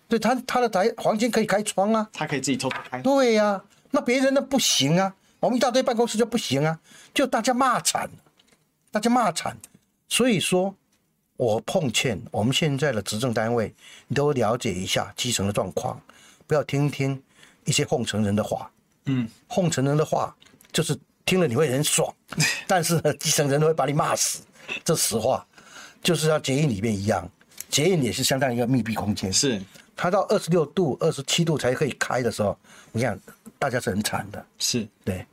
[0.08, 3.00] 对他，他的台房间可以开窗啊，他可以自己偷偷开。
[3.00, 6.78] 对呀、啊，那别人的不行啊，我们一大堆办公室就不行啊，
[7.14, 8.10] 就大家骂惨，
[8.90, 9.56] 大家骂惨。
[10.08, 10.74] 所以说，
[11.38, 13.74] 我奉劝我们现在的执政单位，
[14.06, 15.98] 你都了解一下基层的状况，
[16.46, 17.22] 不要听听
[17.64, 18.70] 一些奉承人的话。
[19.06, 20.36] 嗯，奉承人的话
[20.70, 22.12] 就是听了你会很爽，
[22.66, 24.40] 但是呢，基层人都会把你骂死，
[24.84, 25.46] 这实话，
[26.02, 27.28] 就是要结印里面一样，
[27.68, 29.32] 结印也是相当于一个密闭空间。
[29.32, 29.60] 是。
[29.94, 32.56] 它到二十六度、二十七度才可以开的时候，
[32.92, 33.16] 你想
[33.58, 35.24] 大家是很惨的，是对，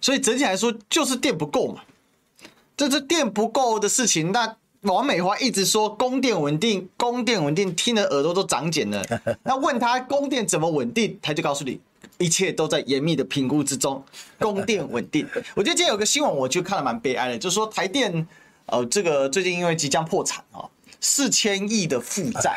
[0.00, 1.82] 所以整体来说就是电不够嘛，
[2.76, 4.32] 这是电不够的事情。
[4.32, 9.02] 那王美花一直说供电稳定，供电稳定，听得耳朵都长茧了。
[9.44, 11.80] 那问他供电怎么稳定，他就告诉你，
[12.18, 14.02] 一切都在严密的评估之中，
[14.38, 15.26] 供电稳定。
[15.54, 18.26] 我觉得今天有个新闻，我就看了蛮悲哀的，就是说台电
[18.66, 20.64] 呃，这个最近因为即将破产啊，
[21.00, 22.54] 四千亿的负债。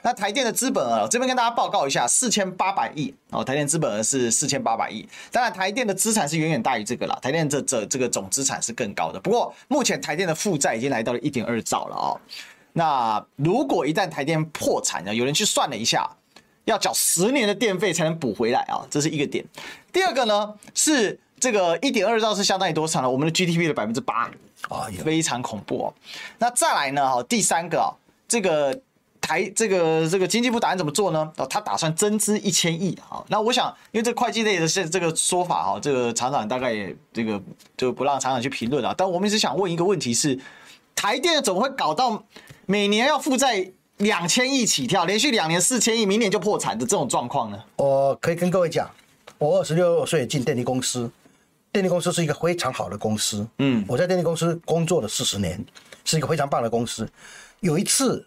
[0.00, 3.42] 那台电的资本额，这边跟大家报告一下，四千八百亿哦。
[3.42, 7.18] 台电资本额是四千八百亿，当然台电的资产是远远大于这个了。
[7.20, 9.18] 台电这这这个总资产是更高的。
[9.18, 12.20] 不过目前台电的负债已经来到了一点二兆了哦。
[12.72, 16.08] 那如果一旦台电破产呢，有人去算了一下，
[16.68, 19.44] 要缴十年的电费才能补回来啊，这是一个点。
[19.92, 23.10] 第二个呢是这个一点二兆是相当于多少呢？
[23.10, 24.30] 我们的 GDP 的百分之八
[24.68, 25.94] 啊，非常恐怖哦。
[26.38, 27.90] 那再来呢，哈，第三个啊，
[28.28, 28.80] 这个。
[29.20, 31.30] 台这个这个经济部打算怎么做呢？
[31.36, 32.98] 哦，他打算增资一千亿。
[33.10, 37.38] 啊，那我想，因为这会计类的这这个说法哈，这个厂长大概也这个
[37.76, 38.94] 就不让厂长去评论了。
[38.96, 40.38] 但我们一直想问一个问题是，
[40.94, 42.24] 台电怎么会搞到
[42.64, 47.62] 每年要负债两千亿起跳，连续两年四千亿，明年就破产的这种状况呢？
[47.76, 48.90] 我可以跟各位讲，
[49.38, 51.10] 我二十六岁进电力公司，
[51.72, 53.46] 电力公司是一个非常好的公司。
[53.58, 55.64] 嗯，我在电力公司工作了四十年，
[56.04, 57.08] 是一个非常棒的公司。
[57.60, 58.24] 有一次。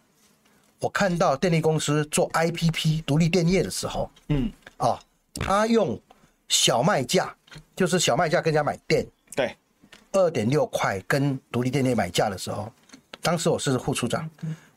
[0.84, 5.00] 我看到电力公司做 IPP 独立电业的时候，嗯，啊，
[5.36, 5.96] 他用
[6.50, 7.32] 小卖价，
[7.76, 9.06] 就是小卖价跟人家买电，
[9.36, 9.56] 对，
[10.12, 12.68] 二点六块跟独立电业买价的时候，
[13.22, 14.28] 当时我是副处长，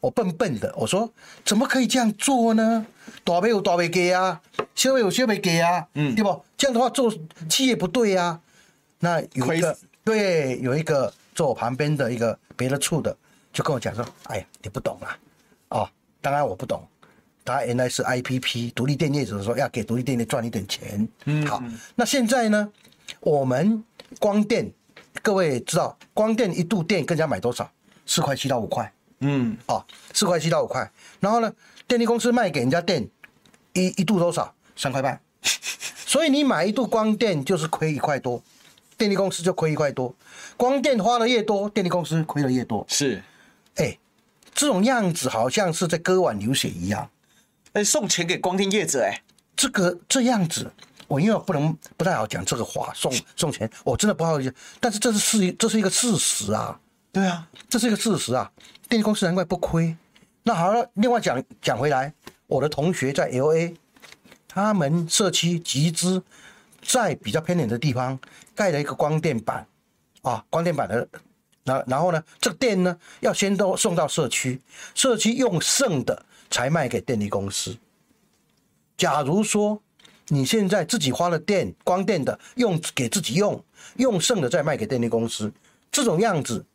[0.05, 1.11] 我笨笨的，我说
[1.47, 2.85] 怎么可以这样做呢？
[3.25, 4.39] 大杯有大杯给啊，
[4.75, 6.45] 小杯有小杯给啊，嗯，对不？
[6.59, 7.11] 这样的话做
[7.49, 8.39] 企业不对啊。
[8.99, 13.17] 那有一个对，有一个坐我旁边的一个别的处的，
[13.51, 15.19] 就跟我讲说，哎呀，你不懂啊。
[15.71, 15.89] 哦，
[16.21, 16.87] 当然我不懂，
[17.43, 21.09] 他原来是 IPP 独立电业者说要给独立电业赚一点钱。
[21.25, 21.63] 嗯，好，
[21.95, 22.71] 那现在呢，
[23.21, 23.83] 我们
[24.19, 24.71] 光电，
[25.23, 27.67] 各位知道光电一度电跟人家买多少？
[28.05, 28.93] 四块七到五块。
[29.25, 30.89] 嗯，哦，四块七到五块。
[31.21, 31.53] 然后呢，
[31.89, 33.09] 电力公司卖给人家电
[33.73, 34.55] 一一度多少？
[34.77, 35.21] 三块半。
[36.07, 38.43] 所以你买一度光电就是亏一块多，
[38.97, 40.15] 电力公司就亏一块多。
[40.57, 42.87] 光电花的越多，电力公司亏的越多。
[42.89, 43.23] 是，
[43.77, 43.99] 哎。
[44.57, 47.11] 这种样子好像是在割腕流血一样，
[47.73, 49.21] 哎，送钱给光电业者，哎，
[49.57, 50.71] 这个这样子，
[51.09, 56.79] 我因为我不能不太好讲这个话，送送钱，我真的不好意思，但是这是事，这是一个事实啊，
[57.15, 58.51] 对啊，这是一个事实啊，
[58.89, 59.97] 电力公司难怪不亏。
[60.43, 62.13] 那好了，另外讲讲回来，
[62.49, 63.73] 我的同学在 LA，
[64.49, 66.21] 他们社区集资，
[66.83, 68.19] 在比较偏远的地方
[68.53, 69.65] 盖了一个光电板，
[70.23, 71.09] 啊，光电板的。
[71.63, 72.21] 那然后呢？
[72.41, 74.61] 这个电呢，要先都送到社区，
[74.93, 77.79] 社区用剩的才卖给电力公司。
[78.97, 79.81] 假如说
[80.27, 83.65] 你现在自己花了电，光电的用给自己用，
[83.99, 85.51] 用剩的再卖给电力公司，
[85.93, 86.67] 这种样子，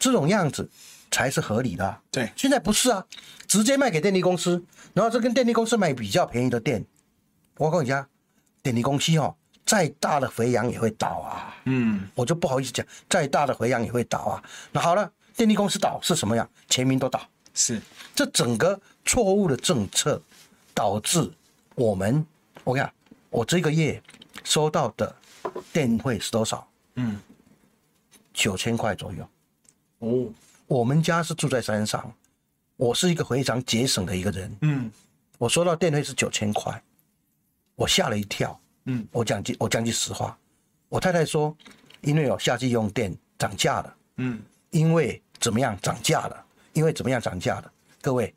[0.00, 0.68] 这种样子
[1.12, 2.02] 才是合理的啊。
[2.10, 3.06] 对，现在不是啊，
[3.46, 4.60] 直接卖给电力公司，
[4.94, 6.84] 然后这跟电力公司买比较便宜的电。
[7.58, 8.08] 我告诉你啊，
[8.62, 9.36] 电力公司哦。
[9.66, 14.42] 再大的肥羊也会倒啊，嗯，我就不好意思讲，再大的肥羊也会倒啊。
[14.72, 16.48] 那好了，电力公司倒是什么样？
[16.68, 17.24] 全民都倒，
[17.54, 17.80] 是
[18.12, 20.20] 这整个错误的政策
[20.74, 21.30] 导致
[21.76, 22.26] 我们，
[22.64, 22.92] 我看
[23.28, 24.02] 我这个月
[24.42, 25.14] 收到的
[25.72, 26.66] 电费是多少？
[26.96, 27.20] 嗯，
[28.34, 29.28] 九千块左右。
[30.00, 30.28] 哦，
[30.66, 32.12] 我们家是住在山上，
[32.76, 34.56] 我是一个非常节省的一个人。
[34.62, 34.90] 嗯，
[35.38, 36.82] 我收到电费是九千块，
[37.74, 38.58] 我吓了一跳。
[38.86, 40.36] 嗯，我讲句我讲句实话，
[40.88, 41.54] 我太太说，
[42.00, 46.44] 因为有夏季用电涨价了，嗯，因为怎么样涨价了？
[46.72, 47.72] 因为怎么样涨价了？
[48.00, 48.34] 各位，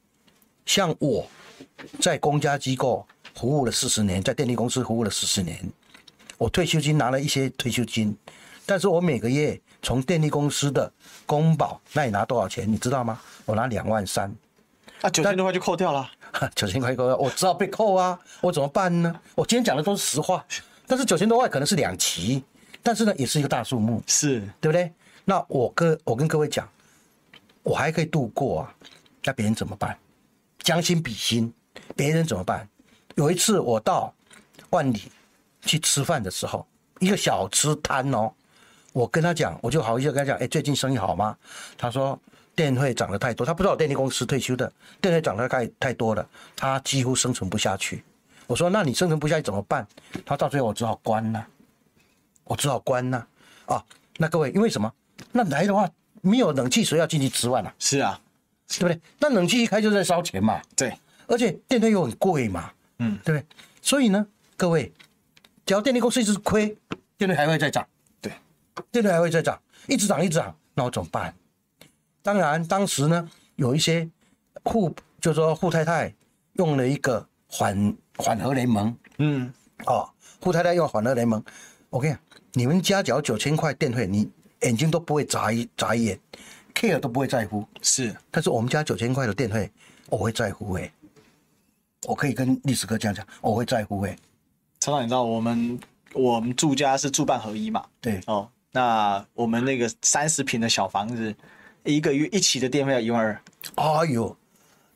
[0.65, 1.25] 像我
[2.01, 5.57] 在公家机构服务了四十年，在电力公司服务了四十年，
[6.37, 8.13] 我退休金拿了一些退休金，
[8.65, 10.91] 但是我每个月从电力公司的
[11.25, 12.69] 公保那里拿多少钱？
[12.71, 13.19] 你知道吗？
[13.45, 14.33] 我拿两万三，
[15.01, 16.09] 那九千多块就扣掉了。
[16.55, 19.13] 九千块够，我知道被扣啊，我怎么办呢？
[19.35, 20.43] 我今天讲的都是实话，
[20.87, 22.43] 但是九千多块可能是两期，
[22.81, 24.91] 但是呢，也是一个大数目，是对不对？
[25.25, 26.67] 那我跟我跟各位讲，
[27.61, 28.73] 我还可以度过啊，
[29.23, 29.95] 那别人怎么办？
[30.59, 31.53] 将心比心，
[31.95, 32.67] 别人怎么办？
[33.15, 34.11] 有一次我到
[34.69, 35.11] 万里
[35.61, 36.65] 去吃饭的时候，
[36.99, 38.31] 一个小吃摊哦，
[38.93, 41.35] 我跟他讲，我就好意思跟他讲，哎，最近生意好吗？
[41.77, 42.17] 他说。
[42.55, 44.71] 电费涨得太多，他不知道电力公司退休的
[45.01, 46.23] 电费涨得太太多了，
[46.55, 48.03] 他几乎生存不下去。
[48.45, 49.87] 我说：“那你生存不下去怎么办？”
[50.23, 51.47] 他到最后我只好关了，
[52.43, 53.27] 我只好关了。
[53.65, 53.83] 啊，
[54.17, 54.93] 那各位，因为什么？
[55.31, 55.89] 那来的话
[56.21, 57.73] 没有冷气，谁要进去吃饭啊？
[57.79, 58.21] 是啊，
[58.67, 59.01] 对不对？
[59.17, 60.61] 那冷气一开就在烧钱嘛。
[60.75, 62.69] 对，而且电费又很贵嘛。
[62.99, 63.45] 嗯，对不对？
[63.81, 64.93] 所以呢，各位，
[65.65, 66.77] 只要电力公司一直亏，
[67.17, 67.83] 电费还会再涨。
[68.73, 71.33] 对，电费还会再涨，一直涨一直涨，那我怎么办？
[72.21, 74.09] 当然，当时呢，有一些
[74.65, 76.13] 富，就是说富太太
[76.53, 79.53] 用了一个缓缓和联盟，嗯，
[79.85, 80.09] 哦，
[80.41, 81.43] 富太太用缓和联盟
[81.89, 82.15] ，OK，
[82.53, 86.17] 你你们家缴九千块电费，你眼睛都不会眨一眨一眼
[86.73, 89.69] ，care 都不会在乎，是，但是我们家九千块的电费，
[90.07, 90.89] 我会在乎哎，
[92.07, 94.17] 我可以跟历史哥讲讲，我会在乎哎，
[94.79, 95.77] 厂长，你知道我们
[96.13, 97.85] 我们住家是住办合一嘛？
[97.99, 101.33] 对，哦，那我们那个三十平的小房子。
[101.85, 103.41] 一个月一起的电费要一万二，
[103.75, 104.37] 哎呦，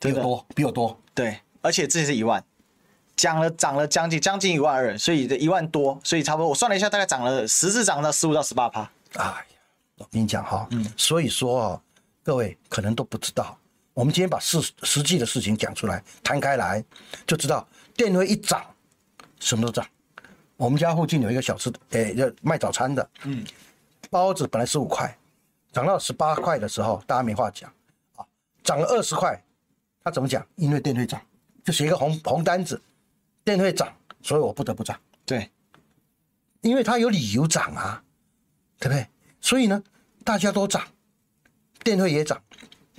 [0.00, 0.98] 比我多，比我多。
[1.12, 2.42] 对，而且这是一万，
[3.14, 8.90] 涨了涨了将近将近一万二，所以这一万多，所以差不多我算了一下，大概涨了实质涨到十五到十八趴。
[9.16, 9.44] 哎呀，
[9.98, 11.82] 我跟你讲哈，嗯，所以说啊，
[12.22, 13.58] 各位可能都不知道，
[13.92, 16.82] 我们今天把事实际的事情讲出来，摊开来，
[17.26, 18.64] 就知道电费一涨，
[19.40, 19.86] 什么都涨。
[20.56, 23.44] 我们家附近有一个小吃，诶，要卖早餐的，嗯，
[24.10, 25.16] 包子本来十五块，
[25.72, 27.72] 涨到十八块的时候，大家没话讲，
[28.16, 28.24] 啊，
[28.62, 29.42] 涨了二十块，
[30.02, 30.46] 他怎么讲？
[30.56, 31.20] 因为电费涨，
[31.64, 32.80] 就写一个红红单子，
[33.44, 33.92] 电费涨，
[34.22, 34.98] 所以我不得不涨。
[35.26, 35.50] 对，
[36.62, 38.02] 因为他有理由涨啊，
[38.78, 39.06] 对不对？
[39.40, 39.82] 所以呢，
[40.24, 40.82] 大家都涨，
[41.84, 42.40] 电费也涨，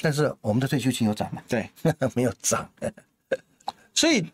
[0.01, 1.41] 但是我们的退休金有涨吗？
[1.47, 1.69] 对，
[2.13, 2.69] 没有涨。
[3.93, 4.25] 所以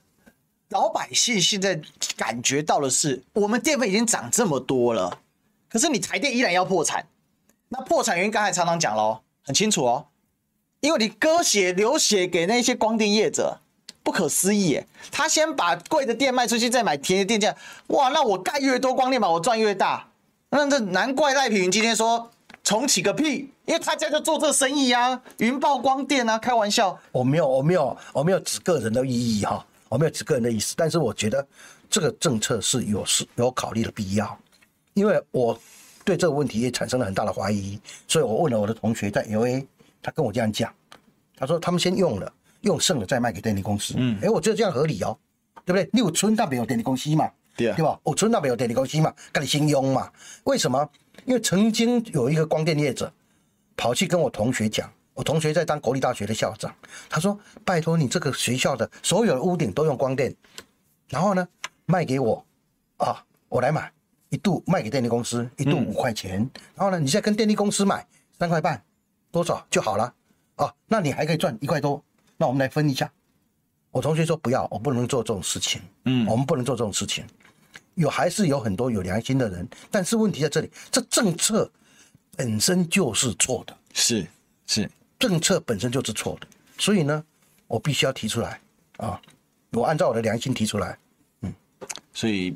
[0.69, 1.79] 老百姓现在
[2.17, 5.19] 感觉到的是，我们电费已经涨这么多了，
[5.75, 7.05] 可是你台电依然要破产。
[7.67, 10.07] 那破产原因刚才常常讲喽，很清楚哦，
[10.79, 13.59] 因为你割血流血给那些光电业者，
[14.01, 14.87] 不可思议耶。
[15.11, 17.53] 他先把贵的电卖出去，再买便宜的电价，
[17.87, 20.07] 哇，那我盖越多光电板，我赚越大。
[20.49, 22.31] 那这难怪赖品云今天说
[22.63, 26.97] 重启个屁，因为他家就做这生意啊，云豹光电啊，开玩笑。
[27.11, 31.45] 我没有，我没有，我没有指个人的意义哈，我没有指个人的意思，但是我觉得
[31.89, 34.39] 这个政策是有是有考虑的必要，
[34.95, 35.57] 因为我
[36.03, 39.63] 对这个问题也产生了很大的怀疑，所以我问了我的同学在 LA，
[40.01, 40.73] 他跟我这样讲，
[41.37, 45.15] 他说他们先用了，用剩了再卖给电力公司，嗯，哎，我觉得这样合理哦，
[45.63, 45.87] 对不对？
[45.93, 47.29] 六村那边有电力公司嘛。
[47.57, 47.97] 对啊，对吧？
[48.03, 50.11] 我村那边有电力公司嘛，跟你先用嘛。
[50.43, 50.89] 为什么？
[51.23, 53.09] 因为曾经有一个光电业者
[53.77, 56.75] 跑去跟我同学讲，我同学在当国立大学的校长，
[57.09, 60.35] 他说：“拜托你这个学校的所有的屋顶都用光电，
[61.07, 61.47] 然后呢
[61.85, 62.45] 卖给我
[62.97, 63.89] 啊，我来买，
[64.29, 68.05] 一度卖给电力公司一度五块钱，嗯、然后呢你再跟电力公司买
[68.37, 68.83] 三块半，
[69.31, 69.65] 多少？
[69.69, 70.13] 就好了。
[70.55, 70.73] 啊？
[70.87, 72.03] 那你还可以赚一块多，
[72.37, 73.11] 那我们来分一下。”
[73.91, 75.81] 我同学说：“不要，我不能做这种事情。
[76.03, 77.25] 嗯，我们不能做这种事情。”
[77.95, 81.71] 有还是有很多有良心的人，但是问题在这里，这政策
[82.35, 84.27] 本身就是错的，是
[84.67, 86.47] 是，政策本身就是错的，
[86.77, 87.23] 所以呢，
[87.67, 88.59] 我必须要提出来
[88.97, 89.21] 啊，
[89.71, 90.97] 我按照我的良心提出来，
[91.39, 91.53] 嗯，
[92.13, 92.53] 所以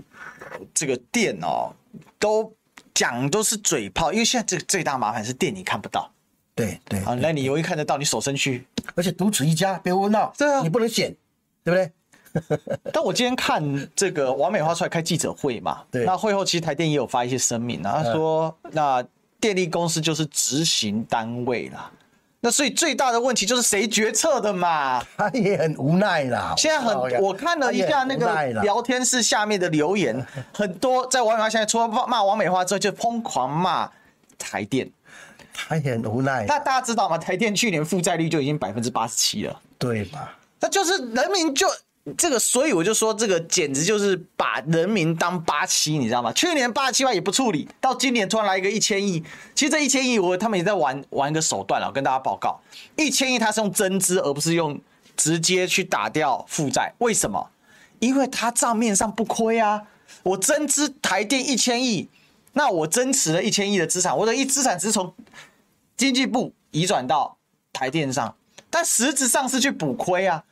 [0.74, 1.74] 这个电哦，
[2.18, 2.54] 都
[2.94, 6.12] 讲都是嘴炮，因为现在这个最大麻烦是电你看不到，
[6.56, 11.16] 对对，啊，那你容易看得到，你手伸去，而且独此一家，别问到，对啊，你不能选，
[11.64, 11.92] 对不对？
[12.94, 19.04] 但我今天看这个王美花出来开记者会嘛，对，那会后其实台电也有发一些声明啊，他说那
[19.40, 21.92] 电力公司就是执行单位啦，
[22.42, 26.54] 那所以最大的问题就是谁决策的嘛， 他也很无奈啦。
[26.58, 33.90] 现在很，我看了一下那个聊天室下面的留言， 很多在王美花现在除了骂王美花之后，就疯狂骂
[34.38, 34.90] 台电，
[35.54, 36.46] 他也很无奈。
[36.48, 37.18] 那大家知道吗？
[37.18, 40.38] 台电去年负债率就已经百分之八十七了，对吧？
[40.62, 41.68] 那就是人民就。
[42.18, 46.32] 这个，所以我就说，这个简直就是把人民当八七，你知道吗？
[46.34, 49.24] 去年八七万也不处理，到今年突然来一个一千亿。
[49.54, 52.60] 其实这一千亿，我他们也在玩玩一个手段了，我跟大家报告，
[52.96, 54.80] 一千亿它是用增资，而不是用
[55.16, 56.92] 直接去打掉负债。
[57.00, 57.52] 为什么？
[58.00, 59.84] 因为它账面上不亏啊。
[60.24, 62.10] 我增资台电一千亿，
[62.54, 65.14] 那我增持了一千亿的资产，我的一资产只是从
[65.96, 67.38] 经济部移转到
[67.72, 68.36] 台电上，
[68.72, 70.44] 但实质上是去补亏啊。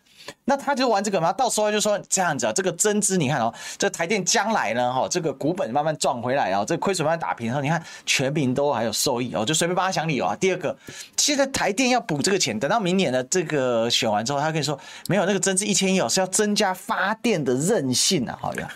[0.46, 10.36] 那他就玩这个嘛，到时候就说这样子啊，这个增资你看哦，这台电将来呢，哈，这个股本慢慢赚回来啊，这亏损慢慢打平，后你看全民都还有受益哦，就随便帮他想理由啊。
[10.36, 10.76] 第二个，
[11.18, 18.68] 现在台电要补这个钱，等到明年的这个选完之后，他可以说没有那个增资一千亿哦，是要增加发电的韧性啊，好像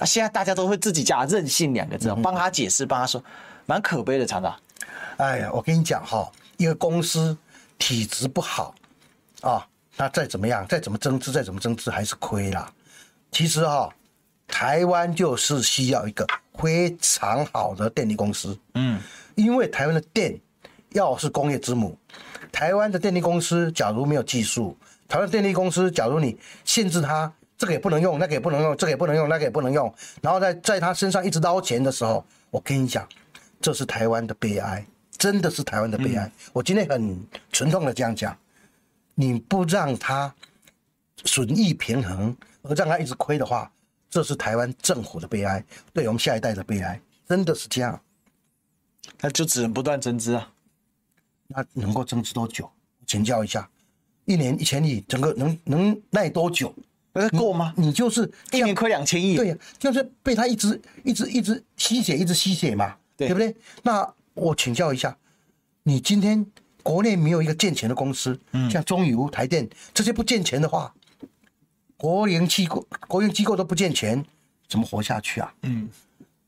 [0.00, 3.22] 啊，现在大家都会自己加韧性两个字，帮他解释，帮他说，
[3.66, 4.54] 蛮可悲的，厂长。
[5.18, 7.36] 哎呀，我跟你讲哈，一个公司
[7.78, 8.74] 体质不好
[9.42, 9.66] 啊。
[9.98, 12.72] 那再怎么样，再怎么增资，再怎么增资还是亏啦。
[13.32, 13.92] 其实哈、哦，
[14.46, 16.24] 台湾就是需要一个
[16.56, 18.56] 非常好的电力公司。
[18.74, 19.00] 嗯，
[19.34, 20.38] 因为台湾的电
[20.90, 21.98] 要是工业之母，
[22.52, 24.76] 台湾的电力公司假如没有技术，
[25.08, 29.92] 台湾电力公司假如你限制它，这个也不能用，那个也不能用，这个也不能用，那个也不能用，
[30.22, 33.04] 然后在在他身上一直捞钱的时候，我跟你讲，
[33.60, 34.86] 这是台湾的悲哀，
[35.18, 36.24] 真的是台湾的悲哀。
[36.24, 37.20] 嗯、我今天很
[37.50, 38.36] 沉痛的这样讲。
[39.20, 40.32] 你不让他
[41.24, 43.68] 损益平衡，而让他一直亏的话，
[44.08, 48.00] 这是台湾政府的悲哀，对我们下一代的悲哀，真的是这样。
[49.20, 50.52] 那就只能不断增资啊。
[51.48, 52.70] 那能够增资多久？
[53.08, 53.68] 请教一下，
[54.24, 56.72] 一年一千亿，整个能能耐多久？
[57.12, 57.74] 那够吗？
[57.76, 63.56] 你就是一年亏两千亿，对呀，就是被他一直一直一直吸血，一直吸血嘛，对，对不对？
[63.82, 65.18] 那我请教一下，
[65.82, 66.46] 你今天。
[66.82, 68.38] 国内没有一个健全的公司，
[68.70, 70.94] 像中油、台电这些不健全的话，
[71.96, 74.24] 国营机构、国营机构都不健全，
[74.68, 75.52] 怎么活下去啊？
[75.62, 75.88] 嗯，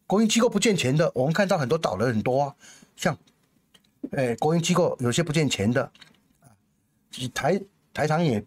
[0.07, 2.55] 国营机构不健全的，我们看到很多倒了很多啊，
[2.97, 3.17] 像，
[4.13, 5.91] 诶，国营机构有些不健全的，
[7.35, 7.61] 台
[7.93, 8.43] 台糖也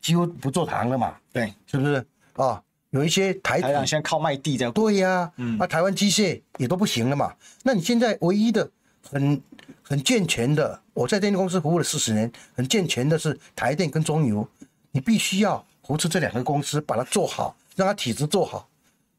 [0.00, 1.94] 几乎不做糖了嘛，对，是不是
[2.34, 2.62] 啊、哦？
[2.90, 4.70] 有一些台台糖现在靠卖地在。
[4.70, 7.34] 对呀、啊，嗯，啊，台湾机械也都不行了嘛。
[7.64, 8.70] 那你现在唯一的
[9.02, 9.40] 很
[9.84, 14.48] 很健全的，我在电力公司服务了四十年，很健全的是台电跟中油，
[14.90, 18.68] 你必须要扶持这两个公司，把它做好，让它体质做好，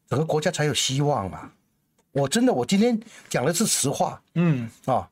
[0.09, 1.51] 整个国家才有希望嘛。
[2.11, 2.99] 我真的，我今天
[3.30, 5.07] 讲的是实话，嗯啊、哦，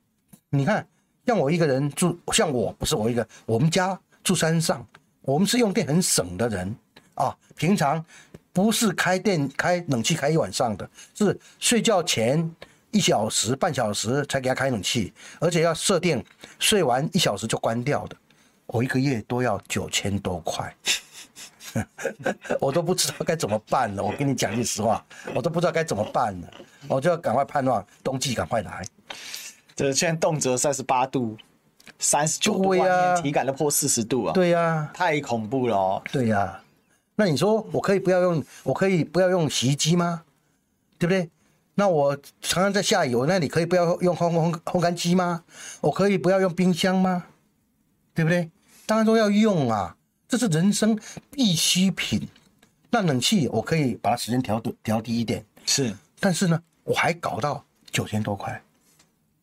[0.49, 0.85] 你看，
[1.25, 4.85] 像我一个人住，像我不是我一个，我们家住山上，
[5.21, 6.75] 我们是用电很省的人
[7.13, 8.03] 啊，平常。
[8.55, 12.55] 不是开电开冷气开一晚上的，是睡觉前
[12.93, 16.23] 一小时半小时才给他开冷气，而且要设定
[16.59, 18.15] 睡完一小时就关掉的。
[18.67, 20.73] 我一个月都要九千多块，
[22.61, 24.01] 我都不知道该怎么办了。
[24.01, 26.53] 我跟你讲句实话，我都不知道该怎么办了。
[26.87, 28.85] 我就要赶快盼望冬季赶快来。
[29.75, 31.35] 这现在动辄三十八度、
[31.99, 34.33] 三十九度，啊，体感都破四十度啊！
[34.33, 36.01] 对呀、啊，太恐怖了哦！
[36.11, 36.63] 对呀、啊。
[37.15, 40.23] 那你说我可以不要用，我可以不要用洗衣机吗？
[40.97, 41.29] 对不对？
[41.76, 45.43] 那我常常在下雨，我那里可以不要用烘烘烘干机吗？
[45.82, 47.26] 我可以不要用冰箱吗？
[48.13, 48.51] 对不对？
[48.86, 49.95] 当然都要用啊，
[50.28, 50.99] 这是人生
[51.32, 52.28] 必需品。
[52.89, 55.95] 那冷气我可以把它时间调调低一点，是。
[56.19, 58.61] 但是呢，我还搞到九千多块，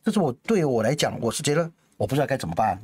[0.05, 2.81] 这是我对我来讲，我是觉得我不知道该怎么办。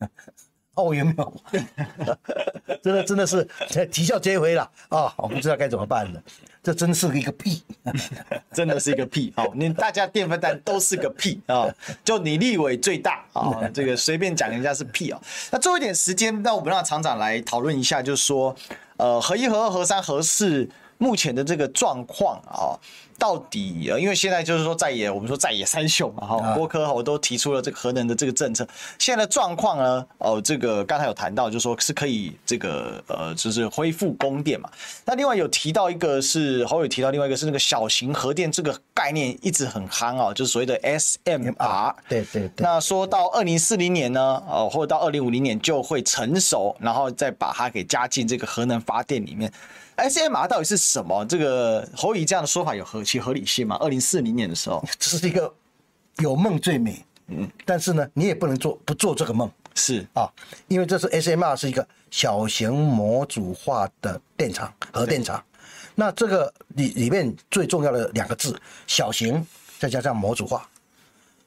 [0.74, 1.34] 哦，有没有？
[2.82, 3.44] 真的真的是
[3.90, 5.14] 啼笑皆非了啊、哦！
[5.18, 6.22] 我不知道该怎么办了，
[6.62, 7.62] 这真是一个屁，
[8.52, 9.32] 真的是一个屁！
[9.36, 11.66] 好，你大家电分蛋都是个屁啊！
[12.04, 15.20] 就你立委最大啊，这个随便讲人家是屁啊。
[15.50, 18.54] 那最后一点时间，那我们让厂长来讨论一下，就是说，
[18.96, 20.68] 呃，合一、合二、合三、合四
[20.98, 22.76] 目前的这个状况啊。
[23.20, 28.64] 到底呃，因为现在就是说在野，我们说在野三雄嘛，哈，郭科我都提出了这个核能的这个政策。
[28.96, 34.70] 现在的状况呢，哦，这个刚才有谈到，就是说是可以这个呃，就是恢复供电嘛。
[35.04, 41.92] 那另外有提到一个是侯友提到另外一个是那个小型核电这个概念一直很夯啊，就是所谓的 SMR。
[42.08, 42.52] 对对对。
[42.58, 49.52] 那说到二零四零年呢，哦，或者到二零五零年就会成熟，然后再把它给加进这个核能发电里面。
[49.98, 51.24] SMR 到底是什么？
[51.24, 53.76] 这个侯乙这样的说法有合其合理性吗？
[53.80, 55.52] 二零四零年的时候，这是一个
[56.18, 60.30] 有梦最美，嗯，但是呢，你也不能做不做这个梦，是啊，
[60.68, 65.44] 因为这是 SMR 是一个小型模组化的电厂，核电厂。
[65.96, 69.44] 那这个里里面最重要的两个字，小型
[69.80, 70.68] 再加上模组化，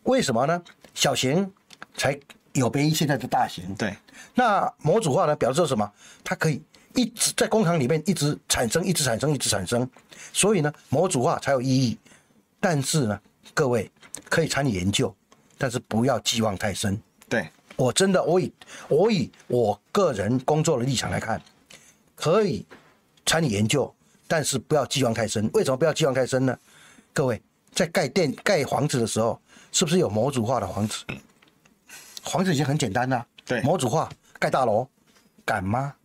[0.04, 0.62] 为什么呢？
[0.94, 1.50] 小型
[1.96, 2.20] 才
[2.52, 3.96] 有别于现在的大型，对。
[4.36, 5.90] 那模组化呢，表示什么？
[6.22, 6.62] 它可以。
[6.96, 9.90] 一直在工厂里面一直产生，一直产生，一直产生，
[10.34, 11.98] 所以呢，模组化才有意义。
[12.60, 13.20] 但是呢，
[13.54, 13.90] 各位
[14.30, 15.14] 可以参与研究，
[15.58, 17.02] 但是不要寄望太深。
[17.28, 18.54] 对，我真的，我以
[18.88, 21.42] 我以我个人工作的立场来看，
[22.16, 22.66] 可以
[23.26, 23.94] 参与研究，
[24.28, 25.50] 但是不要寄望太深。
[25.54, 26.58] 为什么不要寄望太深呢？
[27.14, 27.42] 各位
[27.74, 31.04] 在盖电盖房子的时候，是不是有模组化的房子？
[32.24, 34.08] 房子已经很简单了，对，模组化
[34.40, 34.88] 盖大楼，
[35.44, 35.96] 敢吗？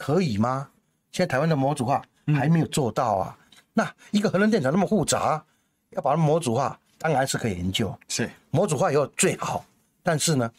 [0.00, 0.66] 可以吗？
[1.12, 3.36] 现在台湾的模组化还没有做到啊。
[3.38, 5.44] 嗯、那一个核能电厂那么复杂，
[5.90, 7.94] 要把它模组化，当然是可以研究。
[8.08, 9.62] 是模组化以后最好，
[10.02, 10.50] 但是呢，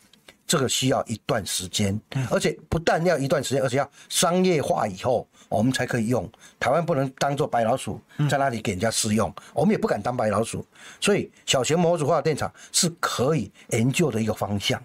[0.46, 6.30] 这个需要一段时间，嗯、而且不但要一段时间，而且要商业化以后，我们才可以用。
[6.60, 10.64] 台湾不能当做白老鼠，在那里给人家试用，嗯、我们也不敢当白老鼠。
[11.00, 14.80] 所以小型模组化的电厂是可以研究的一个方向，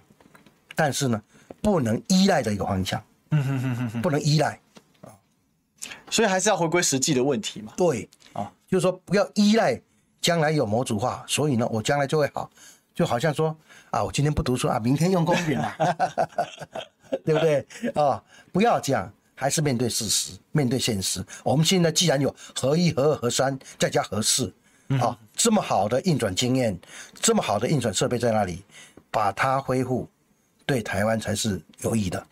[0.74, 1.22] 但是呢，
[1.60, 3.02] 不能依赖的一个方向。
[3.30, 4.58] 嗯哼哼哼哼，不能依赖
[5.00, 5.10] 啊，
[6.10, 7.72] 所以还是要回归实际的问题嘛。
[7.76, 9.80] 对啊，就是说不要依赖
[10.20, 12.50] 将来有模组化，所以呢，我将来就会好，
[12.94, 13.56] 就好像说
[13.90, 15.72] 啊，我今天不读书啊，明天用功点嘛，
[17.24, 18.22] 对不对啊？
[18.52, 21.24] 不要这样，还是面对事实，面对现实。
[21.44, 24.52] 我们现在既然有合一、合二、合三，再加合四，
[25.00, 26.78] 啊，这么好的运转经验，
[27.14, 28.64] 这么好的运转设备在那里，
[29.10, 30.08] 把它恢复，
[30.64, 32.26] 对台湾才是有益的。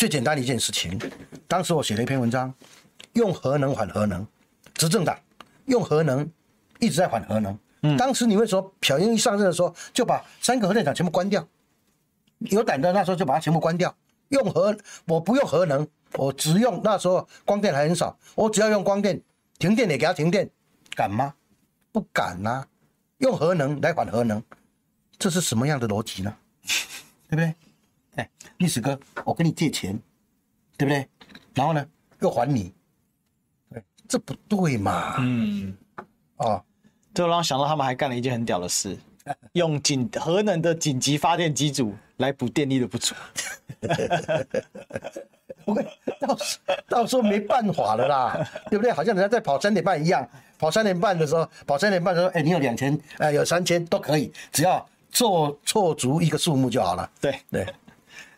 [0.00, 0.98] 最简单的一件事情，
[1.46, 2.50] 当时我写了一篇文章，
[3.12, 4.26] 用核能反核能，
[4.72, 5.14] 执政党
[5.66, 6.26] 用核能
[6.78, 7.58] 一直在反核能。
[7.82, 11.46] 嗯，当时你为什么小英一上任的时候就把三个核电厂全部关掉？
[12.38, 13.94] 有胆的那时候就把它全部关掉，
[14.30, 14.74] 用核
[15.04, 19.20] 我不用核能，我只用那时候光电还很少，我只要用光电，
[19.58, 20.48] 停电也给它停电，
[20.96, 21.34] 敢吗？
[21.92, 22.66] 不敢呐、啊，
[23.18, 24.42] 用核能来反核能，
[25.18, 26.34] 这是什么样的逻辑呢？
[27.28, 27.54] 对不对？
[28.20, 29.98] 哎，历史哥，我跟你借钱，
[30.76, 31.08] 对不对？
[31.54, 31.84] 然后呢，
[32.20, 32.72] 又还你，
[33.72, 35.16] 对，这不对嘛？
[35.18, 35.74] 嗯，
[36.36, 36.62] 哦，
[37.14, 38.96] 这让我想到他们还干了一件很屌的事，
[39.52, 43.14] 用紧核能的紧急发电机组来补电力的不足。
[45.64, 45.86] 不会，
[46.20, 46.58] 到时
[46.88, 48.92] 到时候没办法了啦，对不对？
[48.92, 57.10] 好像人家在跑三点半一样，跑三点半的时候，跑三点半的时候，哎，你有两千，哎，有三千都可以，只要做错足一个数目就好了。
[57.20, 57.66] 对对，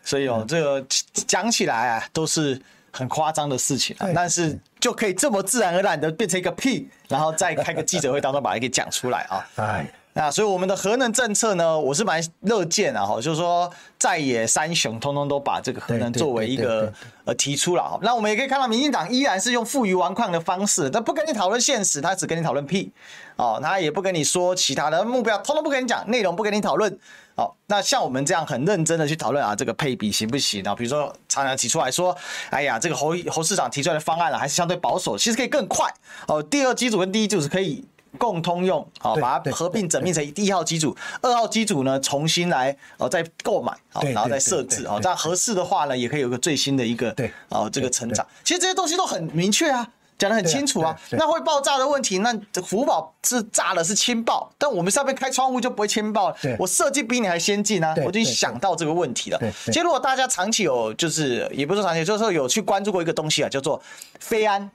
[0.03, 0.85] 所以哦，这个
[1.27, 2.59] 讲起来啊，都是
[2.91, 9.47] 很夸张的事情啊，但是就可以这么自然而然的变成一个屁，然后再开个记者会当中把它给讲出来啊。
[9.55, 9.93] 哎。
[10.15, 16.93] 那所以我们的核能政策呢，我是蛮乐见啊，哈，就是说在野三雄通通都把这个核能作为一个
[17.25, 17.97] 呃提出了哈。
[18.03, 22.91] 那我们也可以看到，民进党依然是用负隅顽抗的方式，他不跟你讨论现实，他只跟你讨论屁，
[23.37, 26.95] 哦，他也不跟你说其他的目标，通通不跟你讲，内容不跟你讨论。
[27.35, 30.75] 好，那像我们这样很认真的去讨论啊，这个配比行不行啊？
[30.75, 32.15] 比如说常常提出来说，
[32.49, 35.91] 哎呀，这个侯侯市长提出来的方案啊，还是相对保守，其实可以更快
[36.27, 36.41] 哦。
[36.43, 37.83] 第二机组跟第一机组是可以。
[38.19, 48.23] 共通用，好，把它合并整并成一号机组，二号机组呢重新来哦再购买，好，然后再设置，哦，这样合适的话呢，也可以有个最新的一个，对，哦，这个成长。
[48.43, 50.95] 其实这些东西都很明确啊，讲得很清楚啊。
[51.11, 56.35] 那会爆炸的问题，那福宝是炸了是氢爆，但我们上面开窗户就不会氢爆。
[56.57, 59.39] 我设计比你还先进啊，我已经想到这个问题了。
[59.65, 63.81] 其实如果大家长期有，就是也不是长期，就是说有去关注过一个东西啊，叫做
[64.19, 64.69] 飞安。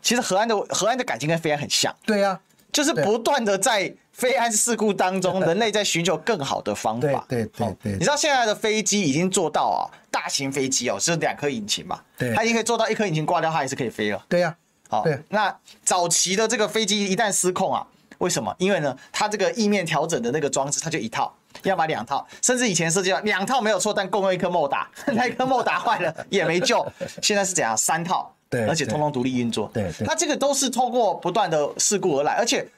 [0.00, 1.94] 其实核安的核安的感情跟飞安很像。
[2.04, 2.40] 对呀。
[2.72, 7.22] 就是不断的在飞安事故当中， 人类在寻求更好的方法。
[7.28, 14.24] 对对对，你知道现在的飞机已经做到啊，大型飞机哦是两颗引擎嘛，对，它已经可以做到一颗引擎挂掉，它也是可以飞了。
[14.26, 14.56] 对呀，
[14.92, 17.86] 好，那早期的这个飞机一旦失控啊，
[18.18, 18.54] 为什么？
[18.58, 24.84] 因为呢，它这个翼面调整的那个装置，它就一套，要买两套，甚至以前设计了两套没有错，但共用一颗 motor，
[25.14, 26.86] 那一颗 motor 坏了也没救。
[27.22, 27.74] 现在是怎样？
[27.74, 28.30] 三套。
[28.50, 29.70] 对，而且通通独立运作。
[29.72, 32.68] 对，它这个都是通过不断的事故而来，而且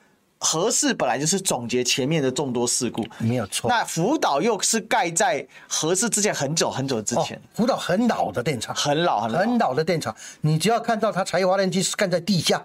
[0.44, 3.66] 核四本来就是总结前面的众多事故，没有错。
[3.66, 10.14] 那福岛又是盖在核四之前很久很久之前，福岛很老的电厂，很老很老很老的电厂。
[10.42, 12.62] 你只要看到它柴油发电机是盖在地下，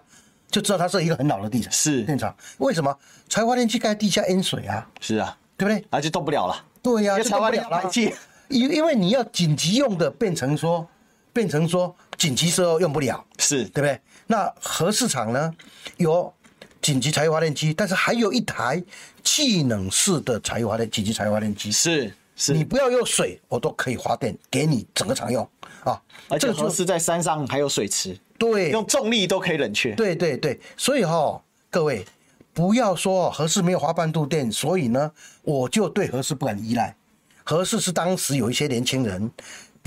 [0.51, 1.71] 就知道它是一个很老的地厂。
[1.71, 2.93] 是电厂，为什么
[3.29, 4.85] 柴油发电机盖在地下淹水啊？
[4.99, 5.87] 是啊，对不对？
[5.89, 6.65] 而且动不了了。
[6.81, 8.13] 对呀，柴油发电机，
[8.49, 10.85] 因因为你要紧急用的，变成说。
[11.31, 14.01] 变成说紧急时候用不了，是对不对？
[14.25, 15.53] 那核市场呢，
[15.97, 16.33] 有
[16.81, 18.81] 紧急柴油发电机，但是还有一台
[19.23, 25.47] 气冷式的柴油发电紧急柴油发电机，是是，你不要用水，我都可以发电给你整个厂用
[25.83, 26.01] 啊。
[26.29, 29.93] 而且核是在山上还有水池，对，用重力都可以冷却。
[29.95, 32.05] 对对对，所以哈、哦，各位
[32.53, 35.11] 不要说核四没有花半度电，所以呢，
[35.41, 36.95] 我就对核四不敢依赖。
[37.43, 39.29] 核四是当时有一些年轻人。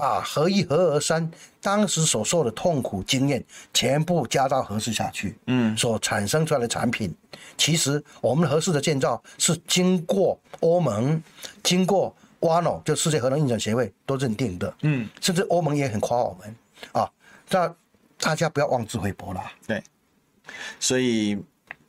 [0.03, 1.31] 把核一、核二、核三
[1.61, 3.41] 当时所受的痛苦经验
[3.73, 7.15] 全部加到合四下去，嗯，所产生出来的产品，
[7.57, 11.23] 其实我们核四的建造是经过欧盟、
[11.63, 16.53] 经过 WANO 就世界核能运转协会都认定的，嗯，甚至欧盟也很夸我们
[16.91, 17.09] 啊，
[17.49, 17.73] 那
[18.19, 19.81] 大家不要妄自菲薄啦，对，
[20.81, 21.41] 所以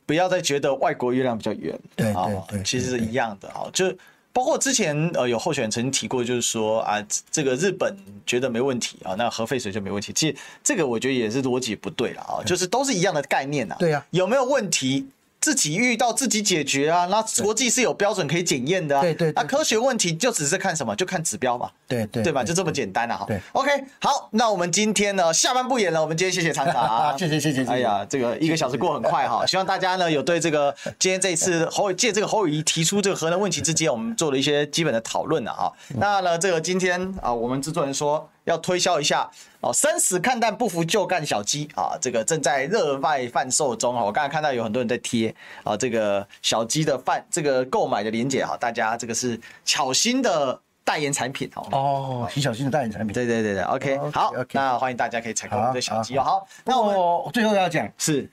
[0.06, 3.92] 不要再觉得外国月亮比较圆，对对对，其实是一样的啊，就。
[4.34, 10.12] 包括之前呃有候选人曾经提过，就是说啊，这个日本觉得没问题啊，那核废水就没问题。
[10.12, 13.76] 其实这个我觉得也是逻辑不对了啊，就是都是一样的概念呐。
[13.78, 15.06] 对呀，有没有问题？
[15.44, 19.02] 自己遇到自己解决啊，那国际是有标准可以检验的啊。
[19.02, 21.70] 对对，那科学问题就只是看什么，就看指标嘛。
[21.86, 22.42] 对对，对吧？
[22.42, 23.26] 就这么简单了哈。
[23.28, 23.70] 对，OK，
[24.00, 27.62] 好，那我们今天呢下班不演了，我们今天谢谢厂长， 谢谢谢谢。
[27.70, 35.70] 哎呀，这个一个小时过很快哈，希望大家呢有对这个今天这一次侯借这个侯友宜提出这个核能问题之间，我们做了一些基本的讨论了啊。
[35.98, 38.26] 那呢，这个今天啊，我们制作人说。
[38.44, 39.28] 要推销一下
[39.60, 41.96] 哦，生死看淡，不服就干小鸡啊！
[42.00, 44.04] 这个正在热卖贩售中啊！
[44.04, 51.68] 我刚才看到有很多人在贴啊，这个小鸡的贩这个购买的链接哈，大家这个是巧心的代言产品哦。
[51.72, 53.14] 哦，徐巧心的代言产品。
[53.14, 56.22] 对对对对，OK，好，那欢迎大家可以采购我们的小鸡哦。
[56.22, 58.30] 好，那我最后要讲是，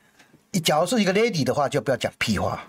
[0.62, 2.62] 假如是一个 lady 的话，就不要讲屁话。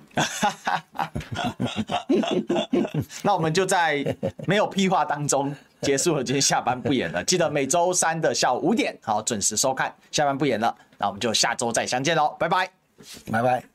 [3.22, 4.16] 那我们就在
[4.46, 5.52] 没有屁话当中。
[5.86, 7.22] 结束了，今天下班不演了。
[7.24, 9.94] 记得每周三的下午五点，好准时收看。
[10.10, 12.70] 下班不演了，那我们就下周再相见喽，拜拜，
[13.30, 13.71] 拜拜。